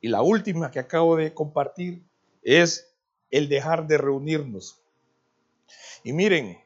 Y 0.00 0.08
la 0.08 0.22
última 0.22 0.70
que 0.70 0.78
acabo 0.78 1.16
de 1.16 1.34
compartir 1.34 2.04
es 2.42 2.94
el 3.30 3.48
dejar 3.48 3.86
de 3.86 3.98
reunirnos. 3.98 4.80
Y 6.02 6.12
miren, 6.12 6.58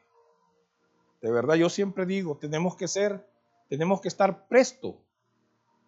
de 1.21 1.31
verdad 1.31 1.55
yo 1.55 1.69
siempre 1.69 2.05
digo, 2.05 2.37
tenemos 2.37 2.75
que 2.75 2.87
ser, 2.87 3.27
tenemos 3.67 3.99
que 4.01 4.07
estar 4.07 4.47
presto 4.47 5.01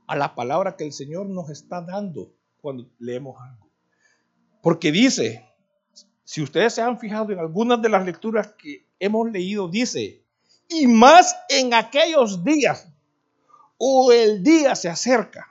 a 0.08 0.16
la 0.16 0.36
palabra 0.36 0.76
que 0.76 0.86
el 0.86 0.94
Señor 0.94 1.28
nos 1.28 1.50
está 1.50 1.82
dando 1.82 2.32
cuando 2.62 2.90
leemos 3.00 3.40
algo. 3.42 3.70
Porque 4.62 4.92
dice, 4.92 5.46
si 6.24 6.42
ustedes 6.42 6.74
se 6.74 6.82
han 6.82 7.00
fijado 7.00 7.32
en 7.32 7.40
algunas 7.40 7.82
de 7.82 7.90
las 7.90 8.06
lecturas 8.06 8.54
que 8.58 8.86
hemos 9.00 9.32
leído, 9.32 9.68
dice, 9.68 10.24
y 10.70 10.88
más 10.88 11.36
en 11.50 11.74
aquellos 11.74 12.44
días, 12.44 12.90
o 13.78 14.12
el 14.12 14.44
día 14.44 14.76
se 14.76 14.90
acerca. 14.90 15.48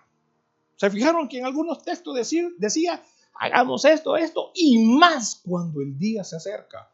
¿Se 0.77 0.91
fijaron 0.91 1.29
que 1.29 1.39
en 1.39 1.47
algunos 1.47 1.83
textos 1.83 2.15
decía, 2.59 3.03
hagamos 3.35 3.85
esto, 3.85 4.17
esto, 4.17 4.53
y 4.55 4.79
más 4.79 5.37
cuando 5.37 5.81
el 5.81 5.97
día 5.99 6.23
se 6.25 6.37
acerca? 6.37 6.91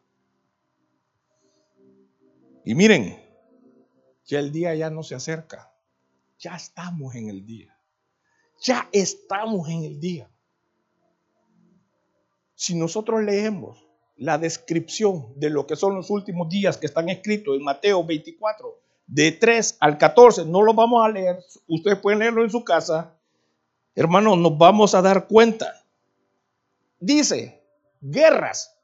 Y 2.63 2.75
miren, 2.75 3.21
ya 4.25 4.39
el 4.39 4.51
día 4.51 4.73
ya 4.73 4.89
no 4.89 5.03
se 5.03 5.15
acerca, 5.15 5.73
ya 6.39 6.55
estamos 6.55 7.13
en 7.15 7.27
el 7.27 7.45
día, 7.45 7.72
ya 8.63 8.89
estamos 8.91 9.69
en 9.69 9.83
el 9.83 9.99
día. 9.99 10.29
Si 12.55 12.75
nosotros 12.75 13.21
leemos 13.21 13.85
la 14.15 14.37
descripción 14.37 15.33
de 15.35 15.49
lo 15.49 15.67
que 15.67 15.75
son 15.75 15.95
los 15.95 16.09
últimos 16.09 16.49
días 16.49 16.77
que 16.77 16.85
están 16.85 17.09
escritos 17.09 17.55
en 17.55 17.63
Mateo 17.63 18.03
24, 18.05 18.79
de 19.05 19.33
3 19.33 19.77
al 19.81 19.97
14, 19.97 20.45
no 20.45 20.61
lo 20.61 20.73
vamos 20.73 21.05
a 21.05 21.09
leer, 21.09 21.43
ustedes 21.67 21.99
pueden 21.99 22.19
leerlo 22.19 22.43
en 22.43 22.49
su 22.49 22.63
casa, 22.63 23.19
hermanos, 23.95 24.37
nos 24.37 24.57
vamos 24.57 24.95
a 24.95 25.01
dar 25.01 25.27
cuenta. 25.27 25.85
Dice, 26.99 27.61
guerras. 27.99 28.77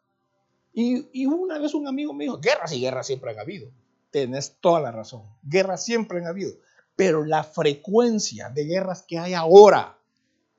Y, 0.74 1.26
una 1.26 1.58
vez 1.58 1.74
un 1.74 1.88
amigo 1.88 2.14
me 2.14 2.26
dijo, 2.26 2.40
guerras 2.40 2.74
y 2.74 2.82
guerras 2.82 3.08
siempre 3.08 3.32
han 3.32 3.40
habido. 3.40 3.72
Tenés 4.12 4.58
toda 4.60 4.82
la 4.82 4.92
razón, 4.92 5.24
guerras 5.42 5.86
siempre 5.86 6.20
han 6.20 6.28
habido. 6.28 6.52
Pero 7.00 7.24
la 7.24 7.46
frecuencia 7.46 8.50
de 8.50 8.66
guerras 8.66 9.04
que 9.08 9.18
hay 9.18 9.34
ahora 9.34 9.98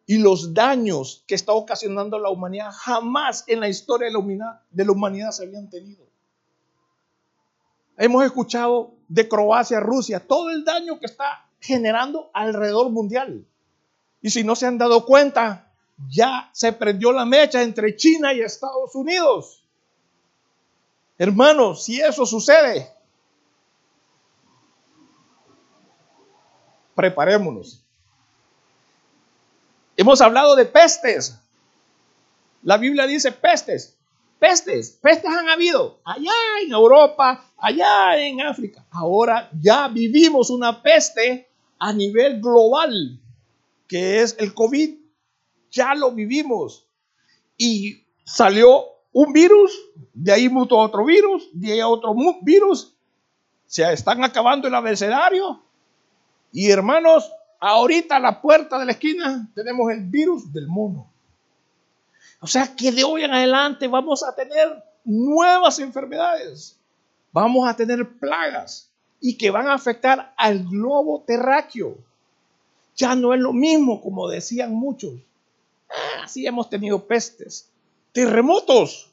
y 0.06 0.16
los 0.16 0.54
daños 0.54 1.22
que 1.26 1.34
está 1.34 1.52
ocasionando 1.52 2.18
la 2.18 2.30
humanidad 2.30 2.72
jamás 2.72 3.44
en 3.46 3.60
la 3.60 3.68
historia 3.68 4.06
de 4.06 4.14
la 4.14 4.20
humanidad, 4.20 4.62
de 4.70 4.86
la 4.86 4.92
humanidad 4.92 5.32
se 5.32 5.42
habían 5.42 5.68
tenido. 5.68 6.02
Hemos 7.98 8.24
escuchado 8.24 8.94
de 9.06 9.28
Croacia 9.28 9.80
Rusia 9.80 10.26
todo 10.26 10.48
el 10.48 10.64
daño 10.64 10.98
que 10.98 11.04
está 11.04 11.46
generando 11.60 12.30
alrededor 12.32 12.88
mundial. 12.88 13.46
Y 14.22 14.30
si 14.30 14.42
no 14.42 14.56
se 14.56 14.64
han 14.64 14.78
dado 14.78 15.04
cuenta, 15.04 15.70
ya 16.08 16.48
se 16.54 16.72
prendió 16.72 17.12
la 17.12 17.26
mecha 17.26 17.60
entre 17.60 17.96
China 17.96 18.32
y 18.32 18.40
Estados 18.40 18.94
Unidos. 18.94 19.62
Hermanos, 21.18 21.84
si 21.84 22.00
eso 22.00 22.24
sucede, 22.24 22.90
preparémonos. 26.94 27.82
Hemos 29.96 30.20
hablado 30.20 30.56
de 30.56 30.64
pestes. 30.64 31.38
La 32.62 32.76
Biblia 32.76 33.06
dice 33.06 33.32
pestes 33.32 33.96
pestes, 34.40 34.98
pestes 35.02 35.30
han 35.30 35.48
habido 35.48 36.00
allá 36.04 36.32
en 36.64 36.72
Europa, 36.72 37.44
allá 37.58 38.18
en 38.18 38.40
África. 38.40 38.84
Ahora 38.90 39.48
ya 39.60 39.86
vivimos 39.86 40.50
una 40.50 40.82
peste 40.82 41.48
a 41.78 41.92
nivel 41.92 42.40
global, 42.40 43.20
que 43.86 44.22
es 44.22 44.34
el 44.40 44.52
COVID. 44.54 44.98
Ya 45.70 45.94
lo 45.94 46.10
vivimos. 46.10 46.86
Y 47.56 48.02
salió 48.24 48.86
un 49.12 49.32
virus, 49.32 49.72
de 50.14 50.32
ahí 50.32 50.48
mutó 50.48 50.78
otro 50.78 51.04
virus, 51.04 51.48
de 51.52 51.72
ahí 51.74 51.82
otro 51.82 52.14
virus. 52.42 52.96
Se 53.66 53.92
están 53.92 54.24
acabando 54.24 54.66
el 54.66 54.74
abecedario. 54.74 55.62
Y 56.52 56.70
hermanos, 56.70 57.30
ahorita 57.60 58.16
a 58.16 58.20
la 58.20 58.40
puerta 58.40 58.78
de 58.78 58.86
la 58.86 58.92
esquina 58.92 59.48
tenemos 59.54 59.90
el 59.92 60.00
virus 60.04 60.52
del 60.52 60.66
mono. 60.66 61.06
O 62.40 62.46
sea 62.46 62.74
que 62.74 62.90
de 62.90 63.04
hoy 63.04 63.24
en 63.24 63.32
adelante 63.32 63.86
vamos 63.86 64.24
a 64.24 64.34
tener 64.34 64.82
nuevas 65.04 65.78
enfermedades, 65.78 66.76
vamos 67.32 67.68
a 67.68 67.76
tener 67.76 68.18
plagas 68.18 68.90
y 69.20 69.36
que 69.36 69.50
van 69.50 69.68
a 69.68 69.74
afectar 69.74 70.32
al 70.36 70.64
globo 70.64 71.22
terráqueo. 71.26 71.98
Ya 72.96 73.14
no 73.14 73.34
es 73.34 73.40
lo 73.40 73.52
mismo 73.52 74.00
como 74.00 74.28
decían 74.28 74.74
muchos. 74.74 75.12
Ah, 75.90 76.26
sí 76.26 76.46
hemos 76.46 76.70
tenido 76.70 77.06
pestes, 77.06 77.68
terremotos. 78.12 79.10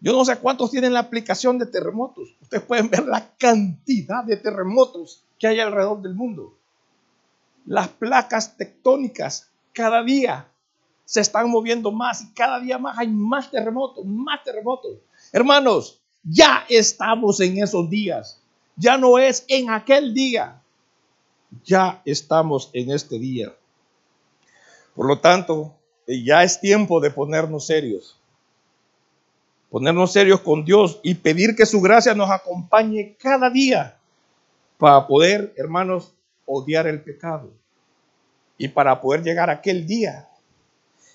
Yo 0.00 0.12
no 0.12 0.24
sé 0.24 0.36
cuántos 0.38 0.70
tienen 0.70 0.92
la 0.92 1.00
aplicación 1.00 1.58
de 1.58 1.66
terremotos. 1.66 2.28
Ustedes 2.40 2.64
pueden 2.64 2.90
ver 2.90 3.06
la 3.06 3.28
cantidad 3.36 4.24
de 4.24 4.36
terremotos 4.36 5.22
que 5.42 5.48
hay 5.48 5.58
alrededor 5.58 6.00
del 6.00 6.14
mundo. 6.14 6.56
Las 7.66 7.88
placas 7.88 8.56
tectónicas 8.56 9.50
cada 9.72 10.00
día 10.04 10.46
se 11.04 11.20
están 11.20 11.50
moviendo 11.50 11.90
más 11.90 12.22
y 12.22 12.32
cada 12.32 12.60
día 12.60 12.78
más 12.78 12.96
hay 12.96 13.08
más 13.08 13.50
terremotos, 13.50 14.04
más 14.06 14.44
terremotos. 14.44 14.98
Hermanos, 15.32 16.00
ya 16.22 16.64
estamos 16.68 17.40
en 17.40 17.60
esos 17.60 17.90
días. 17.90 18.40
Ya 18.76 18.96
no 18.96 19.18
es 19.18 19.44
en 19.48 19.70
aquel 19.70 20.14
día. 20.14 20.62
Ya 21.64 22.00
estamos 22.04 22.70
en 22.72 22.92
este 22.92 23.18
día. 23.18 23.52
Por 24.94 25.08
lo 25.08 25.18
tanto, 25.18 25.74
ya 26.06 26.44
es 26.44 26.60
tiempo 26.60 27.00
de 27.00 27.10
ponernos 27.10 27.66
serios. 27.66 28.16
Ponernos 29.70 30.12
serios 30.12 30.40
con 30.40 30.64
Dios 30.64 31.00
y 31.02 31.16
pedir 31.16 31.56
que 31.56 31.66
su 31.66 31.80
gracia 31.80 32.14
nos 32.14 32.30
acompañe 32.30 33.16
cada 33.18 33.50
día 33.50 33.98
para 34.82 35.06
poder, 35.06 35.54
hermanos, 35.56 36.12
odiar 36.44 36.88
el 36.88 37.00
pecado. 37.00 37.52
Y 38.58 38.66
para 38.66 39.00
poder 39.00 39.22
llegar 39.22 39.48
a 39.48 39.52
aquel 39.52 39.86
día 39.86 40.28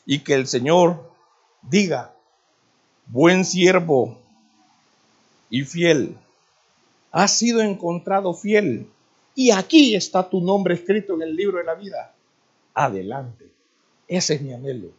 y 0.06 0.20
que 0.20 0.36
el 0.36 0.48
Señor 0.48 1.12
diga, 1.64 2.14
buen 3.08 3.44
siervo 3.44 4.18
y 5.50 5.64
fiel, 5.64 6.16
has 7.12 7.38
sido 7.38 7.62
encontrado 7.62 8.34
fiel 8.34 8.90
y 9.36 9.52
aquí 9.52 9.96
está 9.96 10.30
tu 10.30 10.40
nombre 10.40 10.76
escrito 10.76 11.16
en 11.16 11.24
el 11.24 11.36
libro 11.36 11.58
de 11.58 11.66
la 11.66 11.76
vida. 11.76 12.16
Adelante. 12.74 13.50
Ese 14.08 14.36
es 14.36 14.42
mi 14.42 14.54
anhelo. 14.54 14.92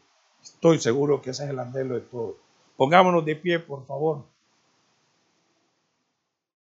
Estoy 0.43 0.79
seguro 0.79 1.23
que 1.23 1.31
ese 1.31 1.45
es 1.45 1.49
el 1.49 1.59
anhelo 1.59 1.95
de 1.95 2.03
todos. 2.03 2.35
Pongámonos 2.77 3.25
de 3.25 3.35
pie, 3.35 3.61
por 3.61 3.87
favor. 3.87 4.27